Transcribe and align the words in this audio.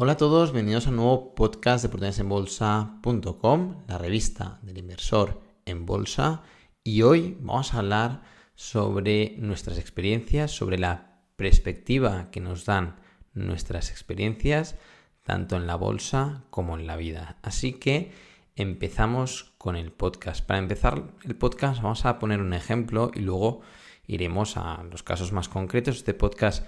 Hola 0.00 0.12
a 0.12 0.16
todos, 0.16 0.52
bienvenidos 0.52 0.86
a 0.86 0.90
un 0.90 0.96
nuevo 0.96 1.34
podcast 1.34 1.82
de 1.82 1.88
oportunidadesenbolsa.com, 1.88 3.82
la 3.88 3.98
revista 3.98 4.60
del 4.62 4.78
inversor 4.78 5.42
en 5.66 5.86
bolsa. 5.86 6.42
Y 6.84 7.02
hoy 7.02 7.36
vamos 7.40 7.74
a 7.74 7.78
hablar 7.78 8.22
sobre 8.54 9.34
nuestras 9.38 9.76
experiencias, 9.76 10.52
sobre 10.52 10.78
la 10.78 11.18
perspectiva 11.34 12.30
que 12.30 12.38
nos 12.38 12.64
dan 12.64 12.94
nuestras 13.34 13.90
experiencias, 13.90 14.76
tanto 15.24 15.56
en 15.56 15.66
la 15.66 15.74
bolsa 15.74 16.44
como 16.50 16.78
en 16.78 16.86
la 16.86 16.94
vida. 16.94 17.38
Así 17.42 17.72
que 17.72 18.12
empezamos 18.54 19.52
con 19.58 19.74
el 19.74 19.90
podcast. 19.90 20.46
Para 20.46 20.60
empezar 20.60 21.08
el 21.24 21.34
podcast 21.34 21.82
vamos 21.82 22.04
a 22.04 22.20
poner 22.20 22.40
un 22.40 22.52
ejemplo 22.52 23.10
y 23.16 23.18
luego 23.22 23.62
iremos 24.06 24.58
a 24.58 24.80
los 24.84 25.02
casos 25.02 25.32
más 25.32 25.48
concretos. 25.48 25.96
Este 25.96 26.14
podcast 26.14 26.64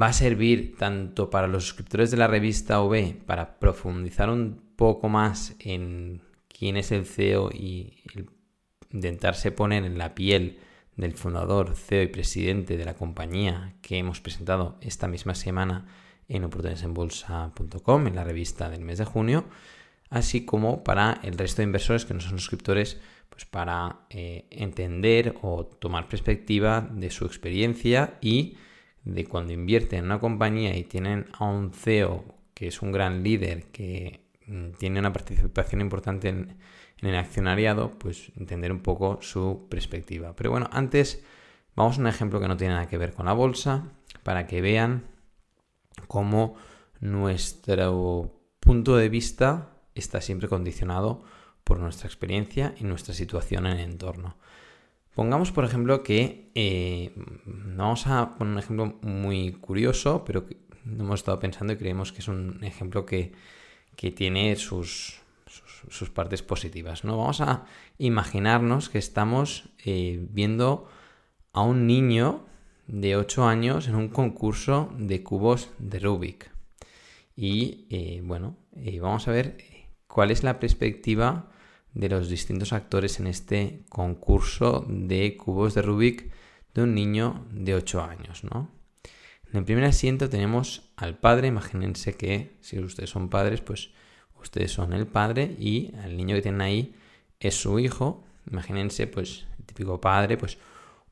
va 0.00 0.06
a 0.06 0.12
servir 0.12 0.76
tanto 0.76 1.30
para 1.30 1.46
los 1.46 1.64
suscriptores 1.64 2.10
de 2.10 2.16
la 2.16 2.26
revista 2.26 2.80
OB 2.80 3.14
para 3.26 3.58
profundizar 3.58 4.30
un 4.30 4.60
poco 4.76 5.08
más 5.08 5.54
en 5.58 6.22
quién 6.48 6.76
es 6.76 6.92
el 6.92 7.06
CEO 7.06 7.50
y 7.50 7.94
intentarse 8.90 9.52
poner 9.52 9.84
en 9.84 9.98
la 9.98 10.14
piel 10.14 10.58
del 10.96 11.12
fundador, 11.12 11.74
CEO 11.76 12.02
y 12.02 12.08
presidente 12.08 12.76
de 12.76 12.84
la 12.84 12.94
compañía 12.94 13.74
que 13.82 13.98
hemos 13.98 14.20
presentado 14.20 14.78
esta 14.80 15.08
misma 15.08 15.34
semana 15.34 15.86
en 16.28 16.44
oportunidadesenbolsa.com, 16.44 18.06
en 18.06 18.14
la 18.14 18.24
revista 18.24 18.70
del 18.70 18.82
mes 18.82 18.98
de 18.98 19.04
junio, 19.04 19.44
así 20.10 20.44
como 20.44 20.84
para 20.84 21.20
el 21.22 21.36
resto 21.36 21.62
de 21.62 21.64
inversores 21.66 22.04
que 22.04 22.14
no 22.14 22.20
son 22.20 22.38
suscriptores, 22.38 23.00
pues 23.28 23.46
para 23.46 24.00
eh, 24.10 24.46
entender 24.50 25.34
o 25.42 25.64
tomar 25.64 26.08
perspectiva 26.08 26.80
de 26.80 27.10
su 27.10 27.24
experiencia 27.24 28.18
y 28.20 28.56
de 29.04 29.24
cuando 29.24 29.52
invierten 29.52 30.00
en 30.00 30.04
una 30.06 30.20
compañía 30.20 30.76
y 30.76 30.84
tienen 30.84 31.26
a 31.38 31.44
un 31.44 31.72
CEO 31.72 32.24
que 32.54 32.68
es 32.68 32.82
un 32.82 32.92
gran 32.92 33.22
líder, 33.22 33.64
que 33.72 34.24
mm, 34.46 34.72
tiene 34.78 35.00
una 35.00 35.12
participación 35.12 35.80
importante 35.80 36.28
en, 36.28 36.56
el 37.00 37.16
accionariado, 37.16 37.90
pues 37.98 38.30
entender 38.36 38.70
un 38.70 38.78
poco 38.78 39.18
su 39.22 39.66
perspectiva. 39.68 40.36
Pero 40.36 40.52
bueno, 40.52 40.68
antes 40.70 41.24
vamos 41.74 41.98
a 41.98 42.00
un 42.00 42.06
ejemplo 42.06 42.38
que 42.38 42.46
no 42.46 42.56
tiene 42.56 42.74
nada 42.74 42.86
que 42.86 42.96
ver 42.96 43.12
con 43.12 43.26
la 43.26 43.32
bolsa, 43.32 43.90
para 44.22 44.46
que 44.46 44.60
vean 44.60 45.08
cómo 46.06 46.54
nuestro 47.00 48.40
punto 48.60 48.96
de 48.96 49.08
vista 49.08 49.80
está 49.96 50.20
siempre 50.20 50.48
condicionado 50.48 51.24
por 51.64 51.80
nuestra 51.80 52.06
experiencia 52.06 52.72
y 52.78 52.84
nuestra 52.84 53.14
situación 53.14 53.66
en 53.66 53.78
el 53.78 53.90
entorno. 53.90 54.36
Pongamos, 55.14 55.52
por 55.52 55.64
ejemplo, 55.64 56.02
que 56.02 56.50
eh, 56.54 57.12
vamos 57.44 58.06
a 58.06 58.30
poner 58.30 58.52
un 58.54 58.58
ejemplo 58.58 58.98
muy 59.02 59.52
curioso, 59.52 60.24
pero 60.24 60.46
que 60.46 60.56
hemos 60.86 61.20
estado 61.20 61.38
pensando 61.38 61.74
y 61.74 61.76
creemos 61.76 62.12
que 62.12 62.20
es 62.20 62.28
un 62.28 62.64
ejemplo 62.64 63.04
que, 63.04 63.32
tiene 64.16 64.56
sus, 64.56 65.20
sus, 65.90 66.10
partes 66.10 66.42
positivas. 66.42 67.04
¿no? 67.04 67.18
Vamos 67.18 67.40
a 67.42 67.66
imaginarnos 67.98 68.88
que 68.88 68.98
estamos 68.98 69.68
eh, 69.84 70.26
viendo 70.30 70.88
a 71.52 71.60
un 71.60 71.86
niño 71.86 72.46
de 72.88 73.14
8 73.14 73.46
años 73.46 73.88
en 73.88 73.94
un 73.94 74.08
concurso 74.08 74.92
de 74.98 75.22
cubos 75.22 75.70
de 75.78 76.00
Rubik. 76.00 76.50
Y 77.36 77.86
eh, 77.90 78.22
bueno, 78.24 78.56
vamos 79.00 79.28
a 79.28 79.30
ver 79.30 79.58
cuál 80.08 80.30
es 80.30 80.42
la 80.42 80.58
perspectiva 80.58 81.51
de 81.94 82.08
los 82.08 82.28
distintos 82.28 82.72
actores 82.72 83.20
en 83.20 83.26
este 83.26 83.84
concurso 83.88 84.84
de 84.88 85.36
cubos 85.36 85.74
de 85.74 85.82
Rubik 85.82 86.32
de 86.74 86.82
un 86.82 86.94
niño 86.94 87.46
de 87.50 87.74
8 87.74 88.02
años, 88.02 88.44
¿no? 88.44 88.70
En 89.52 89.58
el 89.58 89.64
primer 89.64 89.84
asiento 89.84 90.30
tenemos 90.30 90.90
al 90.96 91.18
padre, 91.18 91.48
imagínense 91.48 92.16
que 92.16 92.56
si 92.60 92.78
ustedes 92.78 93.10
son 93.10 93.28
padres, 93.28 93.60
pues 93.60 93.90
ustedes 94.40 94.72
son 94.72 94.94
el 94.94 95.06
padre 95.06 95.54
y 95.58 95.92
el 96.04 96.16
niño 96.16 96.34
que 96.36 96.42
tienen 96.42 96.62
ahí 96.62 96.94
es 97.38 97.60
su 97.60 97.78
hijo. 97.78 98.24
Imagínense, 98.50 99.06
pues, 99.06 99.46
el 99.58 99.66
típico 99.66 100.00
padre, 100.00 100.38
pues, 100.38 100.58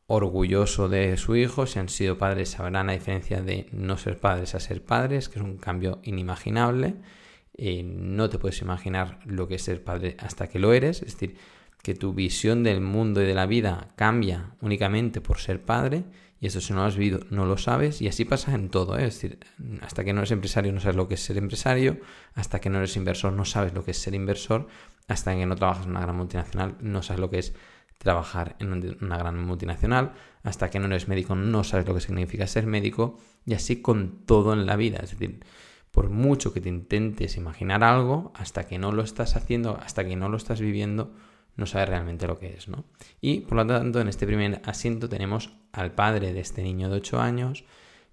orgulloso 0.07 0.89
de 0.89 1.17
su 1.19 1.37
hijo. 1.37 1.67
Si 1.67 1.79
han 1.79 1.91
sido 1.91 2.17
padres 2.17 2.51
sabrán 2.51 2.87
la 2.87 2.95
diferencia 2.95 3.43
de 3.43 3.69
no 3.73 3.99
ser 3.99 4.19
padres 4.19 4.55
a 4.55 4.61
ser 4.61 4.83
padres, 4.83 5.29
que 5.29 5.39
es 5.39 5.45
un 5.45 5.59
cambio 5.59 6.01
inimaginable. 6.03 6.97
Eh, 7.63 7.83
no 7.83 8.31
te 8.31 8.39
puedes 8.39 8.63
imaginar 8.63 9.19
lo 9.27 9.47
que 9.47 9.57
es 9.57 9.63
ser 9.63 9.85
padre 9.85 10.17
hasta 10.19 10.49
que 10.49 10.59
lo 10.59 10.73
eres, 10.73 11.03
es 11.03 11.13
decir, 11.13 11.37
que 11.83 11.95
tu 11.95 12.15
visión 12.15 12.63
del 12.63 12.81
mundo 12.81 13.23
y 13.23 13.27
de 13.27 13.35
la 13.35 13.45
vida 13.45 13.89
cambia 13.97 14.55
únicamente 14.63 15.21
por 15.21 15.37
ser 15.37 15.61
padre, 15.61 16.05
y 16.41 16.47
eso 16.47 16.63
si 16.63 16.73
no 16.73 16.79
lo 16.79 16.87
has 16.87 16.97
vivido 16.97 17.21
no 17.29 17.45
lo 17.45 17.59
sabes, 17.59 18.01
y 18.01 18.09
así 18.09 18.25
pasa 18.25 18.55
en 18.55 18.71
todo, 18.71 18.97
¿eh? 18.97 19.05
es 19.05 19.21
decir, 19.21 19.39
hasta 19.83 20.05
que 20.05 20.15
no 20.15 20.21
eres 20.21 20.31
empresario 20.31 20.73
no 20.73 20.81
sabes 20.81 20.97
lo 20.97 21.07
que 21.07 21.15
es 21.15 21.21
ser 21.21 21.37
empresario, 21.37 22.01
hasta 22.33 22.63
que 22.63 22.71
no 22.71 22.79
eres 22.79 22.97
inversor 22.97 23.35
no 23.35 23.45
sabes 23.45 23.75
lo 23.75 23.85
que 23.85 23.91
es 23.91 23.99
ser 23.99 24.15
inversor, 24.15 24.67
hasta 25.07 25.37
que 25.37 25.45
no 25.45 25.55
trabajas 25.55 25.85
en 25.85 25.91
una 25.91 26.01
gran 26.01 26.17
multinacional 26.17 26.77
no 26.81 27.03
sabes 27.03 27.21
lo 27.21 27.29
que 27.29 27.41
es 27.41 27.53
trabajar 27.99 28.57
en 28.59 28.97
una 29.03 29.19
gran 29.19 29.39
multinacional, 29.39 30.15
hasta 30.45 30.71
que 30.71 30.79
no 30.79 30.87
eres 30.87 31.09
médico 31.09 31.35
no 31.35 31.63
sabes 31.63 31.87
lo 31.87 31.93
que 31.93 32.01
significa 32.01 32.47
ser 32.47 32.65
médico, 32.65 33.19
y 33.45 33.53
así 33.53 33.83
con 33.83 34.25
todo 34.25 34.55
en 34.55 34.65
la 34.65 34.77
vida, 34.77 35.01
es 35.03 35.11
decir, 35.11 35.41
por 35.91 36.11
mucho 36.11 36.53
que 36.53 36.61
te 36.61 36.69
intentes 36.69 37.37
imaginar 37.37 37.85
algo, 37.85 38.33
hasta 38.35 38.67
que 38.67 38.79
no 38.79 38.93
lo 38.93 39.03
estás 39.03 39.37
haciendo, 39.37 39.79
hasta 39.83 40.05
que 40.05 40.17
no 40.17 40.29
lo 40.29 40.37
estás 40.37 40.61
viviendo, 40.61 41.13
no 41.57 41.67
sabes 41.67 41.89
realmente 41.89 42.27
lo 42.27 42.39
que 42.39 42.55
es, 42.55 42.69
¿no? 42.69 42.85
Y 43.21 43.41
por 43.41 43.57
lo 43.57 43.67
tanto, 43.67 44.01
en 44.01 44.09
este 44.09 44.27
primer 44.27 44.63
asiento 44.65 45.09
tenemos 45.09 45.53
al 45.73 45.93
padre 45.93 46.33
de 46.33 46.41
este 46.41 46.63
niño 46.63 46.89
de 46.89 46.97
8 46.97 47.21
años 47.21 47.65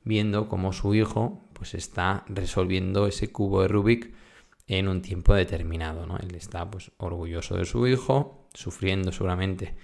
viendo 0.04 0.48
cómo 0.48 0.74
su 0.74 0.96
hijo 0.96 1.44
pues 1.54 1.74
está 1.74 2.24
resolviendo 2.28 3.08
ese 3.08 3.32
cubo 3.32 3.62
de 3.62 3.68
Rubik 3.68 4.14
en 4.68 4.88
un 4.88 5.02
tiempo 5.02 5.34
determinado, 5.34 6.06
¿no? 6.06 6.18
Él 6.18 6.36
está 6.36 6.70
pues 6.70 6.92
orgulloso 6.98 7.56
de 7.56 7.66
su 7.66 7.88
hijo, 7.88 8.48
sufriendo 8.54 9.12
seguramente 9.12 9.76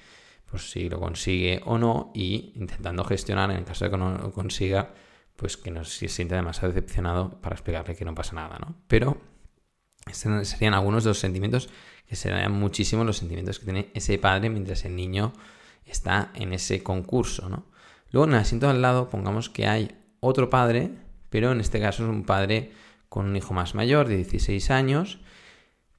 pues 0.50 0.70
si 0.70 0.90
lo 0.90 1.00
consigue 1.00 1.62
o 1.66 1.78
no 1.78 2.12
y 2.14 2.54
intentando 2.56 3.04
gestionar 3.04 3.50
en 3.52 3.58
el 3.58 3.66
caso 3.66 3.86
de 3.86 3.92
que 3.92 3.98
no 3.98 4.18
lo 4.18 4.32
consiga 4.32 4.94
pues 5.36 5.58
que 5.58 5.72
no 5.72 5.84
se 5.84 6.08
siente 6.10 6.36
demasiado 6.36 6.74
decepcionado 6.74 7.42
para 7.42 7.56
explicarle 7.56 7.96
que 7.96 8.06
no 8.06 8.16
pasa 8.16 8.36
nada, 8.36 8.58
¿no? 8.60 8.76
Pero 8.88 9.18
estos 10.08 10.48
serían 10.48 10.74
algunos 10.74 11.04
de 11.04 11.10
los 11.10 11.20
sentimientos 11.20 11.70
que 12.08 12.16
serían 12.16 12.52
muchísimos 12.52 13.06
los 13.06 13.18
sentimientos 13.18 13.60
que 13.60 13.66
tiene 13.66 13.92
ese 13.94 14.18
padre 14.18 14.50
mientras 14.50 14.86
el 14.86 14.96
niño 14.96 15.34
está 15.86 16.32
en 16.36 16.54
ese 16.54 16.84
concurso, 16.84 17.50
¿no? 17.50 17.66
Luego 18.12 18.28
en 18.28 18.36
el 18.36 18.42
asiento 18.42 18.70
al 18.70 18.82
lado 18.82 19.10
pongamos 19.10 19.50
que 19.50 19.68
hay 19.68 19.98
otro 20.20 20.50
padre, 20.50 20.92
pero 21.30 21.52
en 21.52 21.60
este 21.60 21.80
caso 21.80 22.04
es 22.04 22.10
un 22.10 22.24
padre 22.24 22.72
con 23.10 23.26
un 23.26 23.36
hijo 23.36 23.54
más 23.54 23.76
mayor 23.76 24.08
de 24.08 24.18
16 24.18 24.70
años 24.72 25.20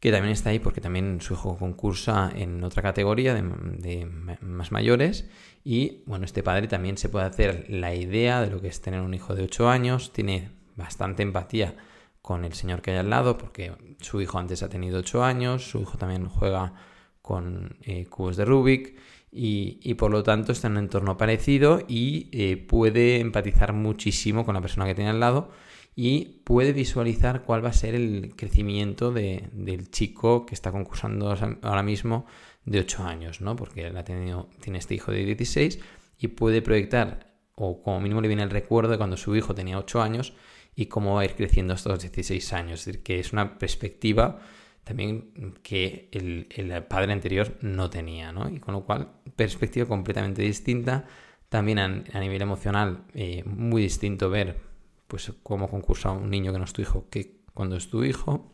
que 0.05 0.13
también 0.13 0.35
está 0.35 0.51
ahí 0.51 0.59
porque 0.59 0.83
también 0.83 1.23
su 1.23 1.33
hijo 1.33 1.57
concursa 1.57 2.31
en 2.37 2.63
otra 2.63 2.83
categoría 2.83 3.33
de, 3.33 4.07
más 4.43 4.71
mayores. 4.71 5.31
Y 5.65 6.03
bueno, 6.05 6.27
este 6.27 6.43
padre 6.43 6.69
también 6.69 6.99
se 6.99 7.09
puede 7.09 7.25
hacer 7.25 7.65
la 7.71 7.95
idea 7.95 8.43
de 8.43 8.51
lo 8.51 8.61
que 8.61 8.69
es 8.69 8.83
tener 8.83 9.01
un 9.01 9.15
hijo 9.15 9.35
de 9.35 9.45
8 9.45 9.71
años, 9.71 10.13
tiene 10.13 10.51
bastante 10.77 11.23
empatía 11.23 11.75
con 12.21 12.45
el 12.45 12.53
señor 12.53 12.83
que 12.83 12.91
hay 12.91 12.99
al 12.99 13.09
lado, 13.09 13.39
porque 13.39 13.73
su 13.99 14.21
hijo 14.21 14.39
antes 14.39 14.63
ha 14.63 14.69
tenido 14.69 14.99
8 14.99 15.25
años, 15.25 15.71
su 15.71 15.81
hijo 15.81 15.97
también 15.97 16.29
juega 16.29 16.75
con 17.23 17.79
eh, 17.81 18.05
cubos 18.05 18.37
de 18.37 18.45
Rubik 18.45 18.99
y, 19.33 19.95
por 19.95 20.11
lo 20.11 20.23
tanto 20.23 20.53
está 20.53 20.67
en 20.67 20.75
un 20.75 20.81
entorno 20.81 21.17
parecido 21.17 21.81
y 21.89 22.29
eh, 22.33 22.59
puede 22.59 23.21
empatizar 23.21 23.73
muchísimo 23.73 24.45
con 24.45 24.55
la 24.55 24.61
persona 24.61 24.85
que 24.85 24.95
tiene 24.95 25.09
al 25.09 25.21
lado 25.21 25.49
y 25.97 26.41
puede 26.45 26.73
visualizar 26.73 27.43
cuál 27.45 27.65
va 27.65 27.69
a 27.69 27.73
ser 27.73 27.95
el 27.95 28.35
crecimiento 28.37 29.13
del 29.13 29.91
chico 29.91 30.45
que 30.45 30.55
está 30.55 30.73
concursando 30.73 31.35
ahora 31.63 31.83
mismo 31.83 32.27
de 32.65 32.81
8 32.81 33.05
años, 33.05 33.41
¿no? 33.41 33.55
Porque 33.55 33.87
él 33.87 33.97
ha 33.97 34.05
tenido, 34.05 34.49
tiene 34.61 34.79
este 34.79 34.95
hijo 34.95 35.13
de 35.13 35.25
16 35.25 35.79
y 36.19 36.29
puede 36.29 36.63
proyectar, 36.63 37.35
o 37.55 37.83
como 37.83 38.01
mínimo 38.01 38.21
le 38.21 38.29
viene 38.29 38.43
el 38.43 38.51
recuerdo 38.51 38.91
de 38.91 38.99
cuando 38.99 39.17
su 39.17 39.37
hijo 39.37 39.55
tenía 39.55 39.79
8 39.79 40.03
años 40.03 40.33
y 40.75 40.87
cómo 40.87 41.15
va 41.15 41.21
a 41.21 41.25
ir 41.25 41.35
creciendo 41.37 41.75
hasta 41.75 41.91
los 41.91 42.01
16 42.01 42.53
años. 42.53 42.81
Es 42.81 42.87
decir, 42.87 43.03
que 43.03 43.21
es 43.21 43.33
una 43.33 43.59
perspectiva 43.59 44.41
también 44.83 45.55
que 45.63 46.09
el, 46.13 46.47
padre 46.89 47.13
anterior 47.13 47.57
no 47.63 47.89
tenía, 47.89 48.33
¿no? 48.33 48.51
Y 48.51 48.59
con 48.59 48.75
lo 48.75 48.85
cual, 48.85 49.09
perspectiva 49.37 49.87
completamente 49.87 50.43
distinta. 50.43 51.07
También 51.49 51.79
a, 51.79 52.21
nivel 52.21 52.43
emocional, 52.43 53.05
eh, 53.15 53.45
muy 53.47 53.83
distinto 53.83 54.29
ver 54.29 54.74
pues 55.07 55.33
cómo 55.43 55.69
concursa 55.69 56.11
un 56.11 56.31
niño 56.31 56.53
que 56.53 56.59
no 56.59 56.65
es 56.65 56.73
tu 56.73 56.83
hijo 56.83 57.09
que 57.11 57.45
cuando 57.55 57.77
es 57.77 57.89
tu 57.89 58.05
hijo. 58.05 58.51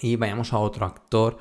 Y 0.00 0.16
vayamos 0.16 0.52
a 0.52 0.58
otro 0.58 0.86
actor 0.86 1.38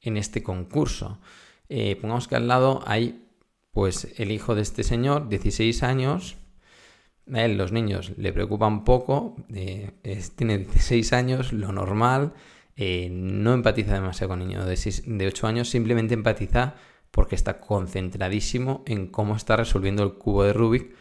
en 0.00 0.16
este 0.16 0.42
concurso. 0.42 1.20
Eh, 1.68 1.96
pongamos 1.96 2.28
que 2.28 2.36
al 2.36 2.48
lado 2.48 2.82
hay 2.86 3.28
pues 3.72 4.14
el 4.18 4.30
hijo 4.30 4.54
de 4.54 4.62
este 4.62 4.82
señor, 4.82 5.28
16 5.28 5.82
años. 5.82 6.36
A 7.32 7.42
él 7.42 7.56
los 7.56 7.72
niños 7.72 8.12
le 8.16 8.32
preocupan 8.32 8.84
poco, 8.84 9.36
eh, 9.54 9.92
tiene 10.36 10.58
16 10.58 11.12
años, 11.12 11.52
lo 11.52 11.72
normal, 11.72 12.34
eh, 12.76 13.08
no 13.10 13.54
empatiza 13.54 13.94
demasiado 13.94 14.30
con 14.30 14.42
un 14.42 14.48
niño 14.48 14.64
de, 14.64 14.76
de 15.06 15.26
8 15.26 15.46
años, 15.46 15.70
simplemente 15.70 16.14
empatiza 16.14 16.74
porque 17.10 17.36
está 17.36 17.60
concentradísimo 17.60 18.82
en 18.86 19.06
cómo 19.06 19.36
está 19.36 19.56
resolviendo 19.56 20.02
el 20.02 20.14
cubo 20.14 20.44
de 20.44 20.52
Rubik 20.52 20.94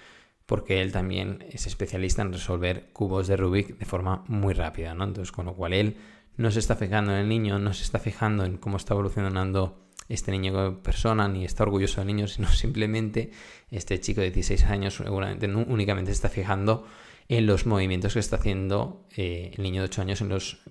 porque 0.46 0.82
él 0.82 0.92
también 0.92 1.46
es 1.50 1.68
especialista 1.68 2.22
en 2.22 2.34
resolver 2.34 2.90
cubos 2.94 3.28
de 3.28 3.38
Rubik 3.38 3.78
de 3.78 3.86
forma 3.86 4.24
muy 4.28 4.54
rápida, 4.54 4.94
¿no? 4.94 5.04
Entonces, 5.04 5.32
con 5.32 5.46
lo 5.46 5.56
cual 5.56 5.74
él 5.74 5.98
no 6.38 6.52
se 6.52 6.60
está 6.60 6.76
fijando 6.76 7.12
en 7.14 7.20
el 7.20 7.30
niño, 7.30 7.60
no 7.60 7.74
se 7.74 7.84
está 7.84 8.00
fijando 8.00 8.46
en 8.46 8.58
cómo 8.58 8.78
está 8.78 8.94
evolucionando 8.94 9.88
este 10.10 10.32
niño 10.32 10.52
como 10.52 10.84
persona, 10.84 11.28
ni 11.28 11.46
está 11.46 11.64
orgulloso 11.64 12.02
del 12.02 12.08
niño, 12.08 12.28
sino 12.28 12.48
simplemente 12.52 13.32
este 13.70 14.00
chico 14.00 14.22
de 14.22 14.32
16 14.32 14.66
años 14.66 15.00
únicamente 15.00 16.12
se 16.12 16.16
está 16.16 16.30
fijando 16.30 16.86
en 17.30 17.46
los 17.46 17.66
movimientos 17.66 18.14
que 18.14 18.20
está 18.20 18.36
haciendo 18.36 19.06
eh, 19.16 19.52
el 19.56 19.64
niño 19.64 19.82
de 19.82 19.86
8 19.86 20.02
años 20.02 20.24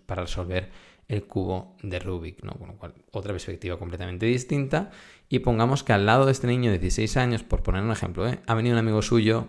para 0.04 0.22
resolver 0.22 0.68
el 1.08 1.24
cubo 1.24 1.76
de 1.82 1.98
Rubik, 1.98 2.42
¿no? 2.44 2.52
Con 2.52 2.68
lo 2.68 2.74
cual, 2.76 2.94
otra 3.10 3.32
perspectiva 3.32 3.78
completamente 3.78 4.26
distinta. 4.26 4.90
Y 5.28 5.40
pongamos 5.40 5.82
que 5.82 5.92
al 5.92 6.06
lado 6.06 6.26
de 6.26 6.32
este 6.32 6.46
niño 6.46 6.70
de 6.70 6.78
16 6.78 7.16
años, 7.16 7.42
por 7.42 7.62
poner 7.62 7.82
un 7.82 7.90
ejemplo, 7.90 8.28
¿eh? 8.28 8.40
ha 8.46 8.54
venido 8.54 8.74
un 8.74 8.78
amigo 8.78 9.02
suyo 9.02 9.48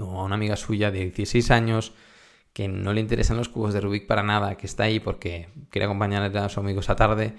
o 0.00 0.24
una 0.24 0.34
amiga 0.34 0.56
suya 0.56 0.90
de 0.90 1.00
16 1.04 1.50
años 1.50 1.92
que 2.52 2.68
no 2.68 2.92
le 2.92 3.00
interesan 3.00 3.36
los 3.36 3.48
cubos 3.48 3.74
de 3.74 3.80
Rubik 3.80 4.06
para 4.06 4.22
nada, 4.22 4.56
que 4.56 4.66
está 4.66 4.84
ahí 4.84 5.00
porque 5.00 5.48
quiere 5.70 5.86
acompañar 5.86 6.36
a 6.36 6.48
su 6.48 6.60
amigo 6.60 6.80
esa 6.80 6.94
tarde 6.94 7.34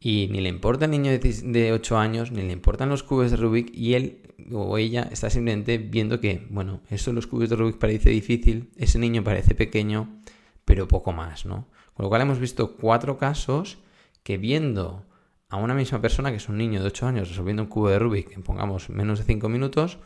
y 0.00 0.28
ni 0.30 0.40
le 0.40 0.48
importa 0.48 0.86
el 0.86 0.90
niño 0.90 1.10
de 1.12 1.72
8 1.72 1.98
años, 1.98 2.32
ni 2.32 2.42
le 2.42 2.52
importan 2.52 2.88
los 2.88 3.02
cubos 3.02 3.30
de 3.30 3.36
Rubik 3.36 3.70
y 3.74 3.94
él 3.94 4.22
o 4.52 4.78
ella 4.78 5.08
está 5.10 5.30
simplemente 5.30 5.78
viendo 5.78 6.20
que, 6.20 6.46
bueno, 6.50 6.80
de 6.88 7.12
los 7.12 7.26
cubos 7.26 7.48
de 7.48 7.56
Rubik 7.56 7.78
parece 7.78 8.10
difícil, 8.10 8.70
ese 8.76 8.98
niño 8.98 9.24
parece 9.24 9.54
pequeño, 9.54 10.22
pero 10.64 10.88
poco 10.88 11.12
más, 11.12 11.46
¿no? 11.46 11.68
Con 11.94 12.04
lo 12.04 12.08
cual 12.08 12.22
hemos 12.22 12.38
visto 12.38 12.76
cuatro 12.76 13.16
casos 13.16 13.78
que 14.22 14.36
viendo 14.36 15.06
a 15.48 15.56
una 15.56 15.74
misma 15.74 16.00
persona, 16.00 16.30
que 16.30 16.36
es 16.36 16.48
un 16.48 16.58
niño 16.58 16.80
de 16.80 16.88
8 16.88 17.06
años, 17.06 17.28
resolviendo 17.28 17.62
un 17.62 17.68
cubo 17.68 17.88
de 17.88 17.98
Rubik 17.98 18.32
en, 18.32 18.42
pongamos, 18.42 18.90
menos 18.90 19.18
de 19.18 19.24
5 19.24 19.48
minutos, 19.48 19.98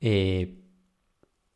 eh, 0.00 0.65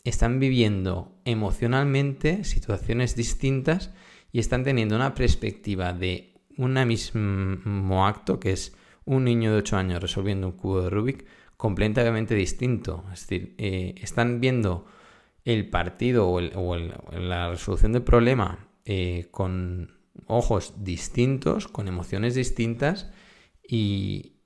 están 0.05 0.41
viviendo 0.41 1.21
emocionalmente 1.25 2.45
situaciones 2.45 3.17
distintas 3.17 3.91
y 4.33 4.39
están 4.39 4.65
teniendo 4.65 4.97
una 4.97 5.15
perspectiva 5.15 5.93
de 5.93 6.35
un 6.57 6.75
mismo 6.87 8.07
acto, 8.07 8.39
que 8.39 8.53
es 8.53 8.77
un 9.05 9.25
niño 9.25 9.53
de 9.53 9.59
8 9.59 9.77
años 9.77 10.03
resolviendo 10.03 10.47
un 10.49 10.53
cubo 10.53 10.83
de 10.83 10.91
Rubik, 10.91 11.27
completamente 11.57 12.35
distinto. 12.35 13.05
Es 13.13 13.21
decir, 13.21 13.55
eh, 13.59 13.95
están 14.01 14.41
viendo 14.41 14.87
el 15.45 15.69
partido 15.69 16.29
o, 16.29 16.41
la 16.41 17.51
resolución 17.51 17.93
del 17.93 18.03
problema 18.03 18.69
eh, 18.85 19.29
con 19.31 19.99
ojos 20.27 20.85
distintos, 20.85 21.67
con 21.69 21.89
emociones 21.89 22.35
distintas 22.35 23.11
y, 23.67 24.37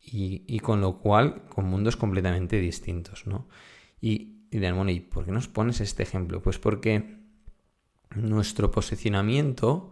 con 0.63 0.81
lo 0.81 0.99
cual 0.99 1.47
con 1.49 1.67
mundos 1.67 1.97
completamente 1.97 2.61
distintos, 2.61 3.27
¿no? 3.27 3.49
Y, 4.01 4.34
y 4.55 4.59
dirán, 4.59 4.77
bueno, 4.77 4.93
¿y 4.93 5.01
por 5.01 5.25
qué 5.25 5.33
nos 5.33 5.49
pones 5.49 5.81
este 5.81 6.05
ejemplo? 6.05 6.41
Pues 6.41 6.61
porque 6.61 7.17
nuestro 8.15 8.71
posicionamiento, 8.71 9.91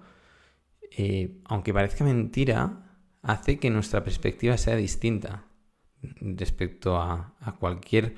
eh, 0.96 1.40
aunque 1.46 1.74
parezca 1.74 2.04
mentira, 2.04 2.96
hace 3.22 3.58
que 3.58 3.70
nuestra 3.70 4.04
perspectiva 4.04 4.56
sea 4.56 4.76
distinta 4.76 5.46
respecto 6.00 6.96
a, 6.96 7.34
cualquier 7.58 8.14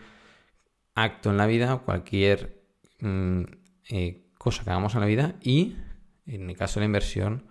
acto 0.94 1.31
en 1.31 1.38
la 1.38 1.46
vida, 1.46 1.79
cualquier 1.79 2.62
mm, 3.00 3.44
eh, 3.88 4.26
cosa 4.37 4.64
que 4.64 4.70
hagamos 4.70 4.93
en 4.97 5.00
la 5.00 5.06
vida 5.06 5.37
y, 5.40 5.76
en 6.26 6.50
el 6.50 6.58
caso 6.58 6.75
de 6.75 6.81
la 6.81 6.87
inversión, 6.88 7.47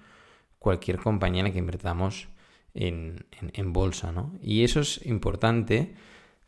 cualquier 0.59 0.99
compañía 0.99 1.39
en 1.39 1.47
la 1.47 1.51
que 1.51 1.57
invertamos 1.57 2.27
en, 2.75 3.25
en 3.41 3.73
bolsa. 3.73 4.11
¿no? 4.11 4.37
Y 4.39 4.63
eso 4.63 4.81
es 4.81 5.03
importante 5.03 5.95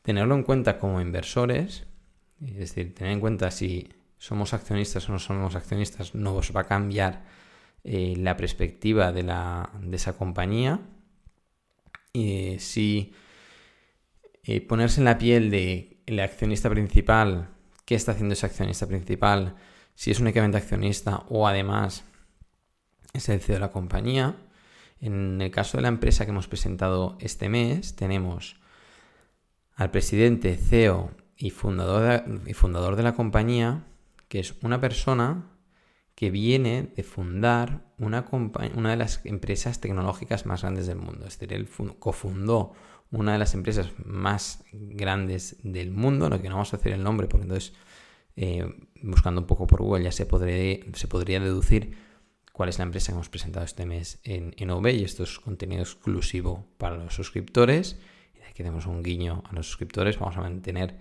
tenerlo 0.03 0.35
en 0.35 0.43
cuenta 0.43 0.77
como 0.77 1.01
inversores 1.01 1.87
es 2.41 2.55
decir, 2.57 2.93
tener 2.93 3.13
en 3.13 3.19
cuenta 3.19 3.51
si 3.51 3.89
somos 4.17 4.53
accionistas 4.53 5.07
o 5.09 5.11
no 5.11 5.19
somos 5.19 5.55
accionistas, 5.55 6.15
no 6.15 6.35
os 6.35 6.55
va 6.55 6.61
a 6.61 6.65
cambiar 6.65 7.23
eh, 7.83 8.15
la 8.17 8.35
perspectiva 8.35 9.11
de, 9.11 9.23
la, 9.23 9.69
de 9.81 9.95
esa 9.95 10.17
compañía. 10.17 10.79
y 12.13 12.57
si 12.59 13.13
eh, 14.43 14.61
ponerse 14.61 15.01
en 15.01 15.05
la 15.05 15.17
piel 15.17 15.49
de 15.49 16.01
el 16.05 16.19
accionista 16.19 16.69
principal, 16.69 17.49
qué 17.85 17.95
está 17.95 18.11
haciendo 18.11 18.33
ese 18.33 18.45
accionista 18.45 18.87
principal, 18.87 19.55
si 19.95 20.11
es 20.11 20.19
únicamente 20.19 20.57
accionista 20.57 21.23
o 21.29 21.47
además 21.47 22.03
es 23.13 23.29
el 23.29 23.41
CEO 23.41 23.55
de 23.55 23.61
la 23.61 23.71
compañía. 23.71 24.35
En 25.01 25.41
el 25.41 25.51
caso 25.51 25.77
de 25.77 25.83
la 25.83 25.87
empresa 25.89 26.25
que 26.25 26.31
hemos 26.31 26.47
presentado 26.47 27.17
este 27.19 27.49
mes, 27.49 27.95
tenemos 27.95 28.57
al 29.75 29.91
presidente, 29.91 30.55
CEO 30.57 31.11
y 31.37 31.49
fundador 31.49 32.01
de, 32.25 32.51
y 32.51 32.53
fundador 32.53 32.95
de 32.95 33.03
la 33.03 33.13
compañía, 33.13 33.85
que 34.27 34.39
es 34.39 34.55
una 34.61 34.79
persona 34.79 35.51
que 36.15 36.31
viene 36.31 36.93
de 36.95 37.03
fundar 37.03 37.85
una, 37.97 38.25
una 38.31 38.89
de 38.89 38.95
las 38.95 39.21
empresas 39.25 39.81
tecnológicas 39.81 40.45
más 40.45 40.61
grandes 40.61 40.87
del 40.87 40.97
mundo. 40.97 41.27
Es 41.27 41.37
decir, 41.37 41.53
él 41.53 41.67
cofundó 41.99 42.73
una 43.11 43.33
de 43.33 43.39
las 43.39 43.53
empresas 43.53 43.91
más 44.03 44.63
grandes 44.71 45.57
del 45.63 45.91
mundo, 45.91 46.29
no 46.29 46.41
que 46.41 46.47
no 46.47 46.55
vamos 46.55 46.73
a 46.73 46.77
hacer 46.77 46.93
el 46.93 47.03
nombre, 47.03 47.27
porque 47.27 47.43
entonces 47.43 47.73
eh, 48.37 48.65
buscando 49.01 49.41
un 49.41 49.47
poco 49.47 49.67
por 49.67 49.81
Google 49.81 50.03
ya 50.03 50.11
se, 50.11 50.25
se 50.93 51.07
podría 51.07 51.39
deducir 51.39 51.97
cuál 52.51 52.69
es 52.69 52.77
la 52.77 52.85
empresa 52.85 53.07
que 53.07 53.15
hemos 53.15 53.29
presentado 53.29 53.65
este 53.65 53.85
mes 53.85 54.19
en, 54.23 54.53
en 54.57 54.69
OV 54.69 54.87
y 54.87 55.03
esto 55.03 55.23
es 55.23 55.39
contenido 55.39 55.81
exclusivo 55.81 56.65
para 56.77 56.95
los 56.95 57.13
suscriptores. 57.13 57.99
Y 58.33 58.41
aquí 58.43 58.63
tenemos 58.63 58.85
un 58.85 59.03
guiño 59.03 59.43
a 59.49 59.53
los 59.53 59.67
suscriptores, 59.67 60.17
vamos 60.17 60.37
a 60.37 60.41
mantener 60.41 60.97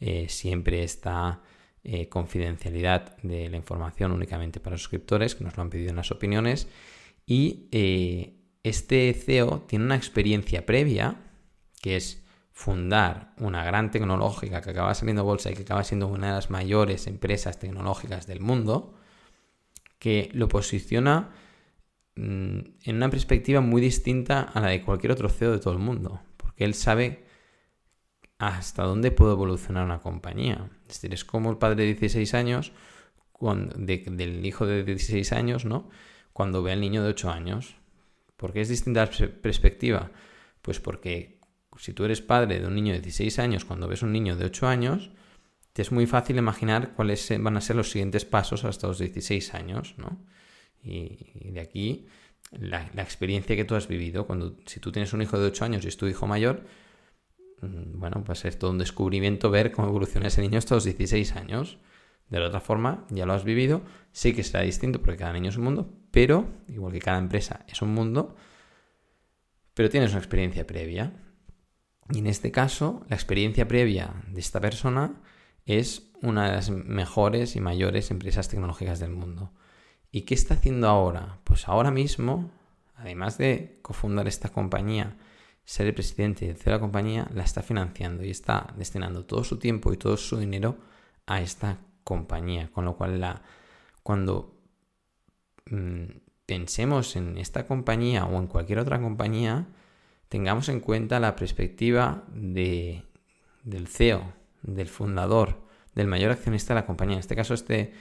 eh, 0.00 0.28
siempre 0.28 0.82
esta 0.82 1.40
eh, 1.88 2.08
confidencialidad 2.08 3.16
de 3.22 3.48
la 3.48 3.56
información 3.56 4.10
únicamente 4.10 4.58
para 4.58 4.76
suscriptores 4.76 5.36
que 5.36 5.44
nos 5.44 5.56
lo 5.56 5.62
han 5.62 5.70
pedido 5.70 5.90
en 5.90 5.96
las 5.96 6.10
opiniones. 6.10 6.66
Y 7.24 7.68
eh, 7.70 8.34
este 8.64 9.14
CEO 9.14 9.62
tiene 9.68 9.84
una 9.84 9.94
experiencia 9.94 10.66
previa, 10.66 11.20
que 11.80 11.94
es 11.94 12.24
fundar 12.50 13.34
una 13.38 13.62
gran 13.64 13.92
tecnológica 13.92 14.62
que 14.62 14.70
acaba 14.70 14.94
saliendo 14.94 15.22
bolsa 15.22 15.52
y 15.52 15.54
que 15.54 15.62
acaba 15.62 15.84
siendo 15.84 16.08
una 16.08 16.28
de 16.28 16.32
las 16.32 16.50
mayores 16.50 17.06
empresas 17.06 17.60
tecnológicas 17.60 18.26
del 18.26 18.40
mundo, 18.40 18.94
que 20.00 20.30
lo 20.32 20.48
posiciona 20.48 21.30
mm, 22.16 22.58
en 22.82 22.96
una 22.96 23.10
perspectiva 23.10 23.60
muy 23.60 23.80
distinta 23.80 24.40
a 24.40 24.60
la 24.60 24.68
de 24.68 24.82
cualquier 24.82 25.12
otro 25.12 25.28
CEO 25.28 25.52
de 25.52 25.58
todo 25.60 25.74
el 25.74 25.78
mundo, 25.78 26.20
porque 26.36 26.64
él 26.64 26.74
sabe 26.74 27.25
hasta 28.38 28.82
dónde 28.82 29.10
puede 29.10 29.32
evolucionar 29.32 29.84
una 29.84 30.00
compañía. 30.00 30.70
Es 30.88 30.94
decir, 30.94 31.14
es 31.14 31.24
como 31.24 31.50
el 31.50 31.58
padre 31.58 31.82
de 31.82 31.94
16 31.94 32.34
años, 32.34 32.72
del 33.40 34.46
hijo 34.46 34.66
de 34.66 34.84
16 34.84 35.32
años, 35.32 35.64
¿no? 35.64 35.88
Cuando 36.32 36.62
ve 36.62 36.72
al 36.72 36.80
niño 36.80 37.02
de 37.02 37.10
8 37.10 37.30
años. 37.30 37.76
¿Por 38.36 38.52
qué 38.52 38.60
es 38.60 38.68
distinta 38.68 39.08
perspectiva? 39.42 40.10
Pues 40.60 40.80
porque 40.80 41.40
si 41.78 41.92
tú 41.92 42.04
eres 42.04 42.20
padre 42.20 42.60
de 42.60 42.66
un 42.66 42.74
niño 42.74 42.92
de 42.92 43.00
16 43.00 43.38
años, 43.38 43.64
cuando 43.64 43.88
ves 43.88 44.02
un 44.02 44.12
niño 44.12 44.36
de 44.36 44.46
8 44.46 44.66
años, 44.66 45.10
te 45.72 45.82
es 45.82 45.92
muy 45.92 46.06
fácil 46.06 46.36
imaginar 46.36 46.94
cuáles 46.94 47.28
van 47.38 47.56
a 47.56 47.60
ser 47.60 47.76
los 47.76 47.90
siguientes 47.90 48.24
pasos 48.24 48.64
hasta 48.64 48.86
los 48.86 48.98
16 48.98 49.54
años, 49.54 49.94
¿no? 49.98 50.24
Y, 50.82 51.50
de 51.50 51.60
aquí 51.60 52.06
la, 52.52 52.90
la, 52.94 53.02
experiencia 53.02 53.56
que 53.56 53.64
tú 53.64 53.74
has 53.74 53.88
vivido, 53.88 54.26
cuando 54.26 54.56
si 54.66 54.78
tú 54.80 54.92
tienes 54.92 55.12
un 55.12 55.22
hijo 55.22 55.38
de 55.38 55.46
8 55.46 55.64
años 55.64 55.84
y 55.84 55.88
es 55.88 55.96
tu 55.96 56.06
hijo 56.06 56.26
mayor, 56.26 56.64
bueno, 57.60 58.22
pues 58.24 58.44
es 58.44 58.58
todo 58.58 58.70
un 58.70 58.78
descubrimiento 58.78 59.50
ver 59.50 59.72
cómo 59.72 59.88
evoluciona 59.88 60.28
ese 60.28 60.42
niño 60.42 60.58
estos 60.58 60.84
16 60.84 61.36
años. 61.36 61.78
De 62.28 62.40
la 62.40 62.48
otra 62.48 62.60
forma, 62.60 63.06
ya 63.10 63.24
lo 63.24 63.34
has 63.34 63.44
vivido, 63.44 63.82
sí 64.10 64.34
que 64.34 64.42
será 64.42 64.64
distinto 64.64 65.00
porque 65.00 65.18
cada 65.18 65.32
niño 65.32 65.50
es 65.50 65.56
un 65.56 65.64
mundo, 65.64 65.92
pero, 66.10 66.48
igual 66.66 66.92
que 66.92 66.98
cada 66.98 67.18
empresa 67.18 67.64
es 67.68 67.82
un 67.82 67.94
mundo, 67.94 68.34
pero 69.74 69.90
tienes 69.90 70.10
una 70.10 70.18
experiencia 70.18 70.66
previa. 70.66 71.12
Y 72.10 72.18
en 72.18 72.26
este 72.26 72.50
caso, 72.50 73.04
la 73.08 73.14
experiencia 73.14 73.68
previa 73.68 74.24
de 74.28 74.40
esta 74.40 74.60
persona 74.60 75.20
es 75.66 76.10
una 76.22 76.46
de 76.46 76.52
las 76.56 76.70
mejores 76.70 77.54
y 77.54 77.60
mayores 77.60 78.10
empresas 78.10 78.48
tecnológicas 78.48 78.98
del 78.98 79.10
mundo. 79.10 79.52
¿Y 80.10 80.22
qué 80.22 80.34
está 80.34 80.54
haciendo 80.54 80.88
ahora? 80.88 81.38
Pues 81.44 81.68
ahora 81.68 81.90
mismo, 81.90 82.50
además 82.96 83.38
de 83.38 83.78
cofundar 83.82 84.26
esta 84.26 84.48
compañía 84.48 85.16
ser 85.66 85.88
el 85.88 85.94
presidente 85.94 86.54
de 86.54 86.70
la 86.70 86.78
compañía, 86.78 87.28
la 87.34 87.42
está 87.42 87.60
financiando 87.60 88.24
y 88.24 88.30
está 88.30 88.72
destinando 88.78 89.26
todo 89.26 89.42
su 89.42 89.58
tiempo 89.58 89.92
y 89.92 89.96
todo 89.96 90.16
su 90.16 90.38
dinero 90.38 90.78
a 91.26 91.40
esta 91.40 91.78
compañía. 92.04 92.70
Con 92.72 92.84
lo 92.84 92.96
cual, 92.96 93.20
la, 93.20 93.42
cuando 94.04 94.54
mm, 95.68 96.04
pensemos 96.46 97.16
en 97.16 97.36
esta 97.36 97.66
compañía 97.66 98.26
o 98.26 98.38
en 98.38 98.46
cualquier 98.46 98.78
otra 98.78 99.00
compañía, 99.00 99.66
tengamos 100.28 100.68
en 100.68 100.78
cuenta 100.78 101.18
la 101.18 101.34
perspectiva 101.34 102.22
de, 102.28 103.02
del 103.64 103.88
CEO, 103.88 104.32
del 104.62 104.86
fundador, 104.86 105.60
del 105.96 106.06
mayor 106.06 106.30
accionista 106.30 106.74
de 106.74 106.80
la 106.80 106.86
compañía. 106.86 107.14
En 107.14 107.20
este 107.20 107.34
caso, 107.34 107.54
este 107.54 107.92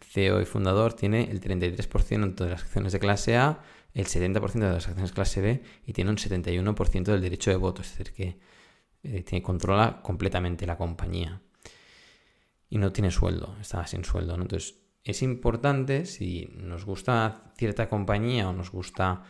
CEO 0.00 0.40
y 0.40 0.44
fundador 0.44 0.94
tiene 0.94 1.30
el 1.30 1.40
33% 1.40 2.34
de 2.34 2.50
las 2.50 2.62
acciones 2.62 2.92
de 2.92 3.00
clase 3.00 3.36
A, 3.36 3.60
el 3.92 4.06
70% 4.06 4.52
de 4.52 4.72
las 4.72 4.88
acciones 4.88 5.12
clase 5.12 5.40
B 5.40 5.62
y 5.86 5.92
tiene 5.92 6.10
un 6.10 6.16
71% 6.16 7.04
del 7.04 7.20
derecho 7.20 7.50
de 7.50 7.56
voto. 7.56 7.82
Es 7.82 7.96
decir, 7.96 8.12
que 8.12 8.38
eh, 9.02 9.42
controla 9.42 10.00
completamente 10.02 10.66
la 10.66 10.76
compañía. 10.76 11.40
Y 12.68 12.78
no 12.78 12.92
tiene 12.92 13.10
sueldo, 13.10 13.56
está 13.60 13.86
sin 13.86 14.04
sueldo. 14.04 14.34
Entonces, 14.34 14.76
es 15.04 15.22
importante 15.22 16.06
si 16.06 16.48
nos 16.56 16.84
gusta 16.84 17.52
cierta 17.56 17.88
compañía 17.88 18.48
o 18.48 18.52
nos 18.52 18.70
gusta 18.70 19.22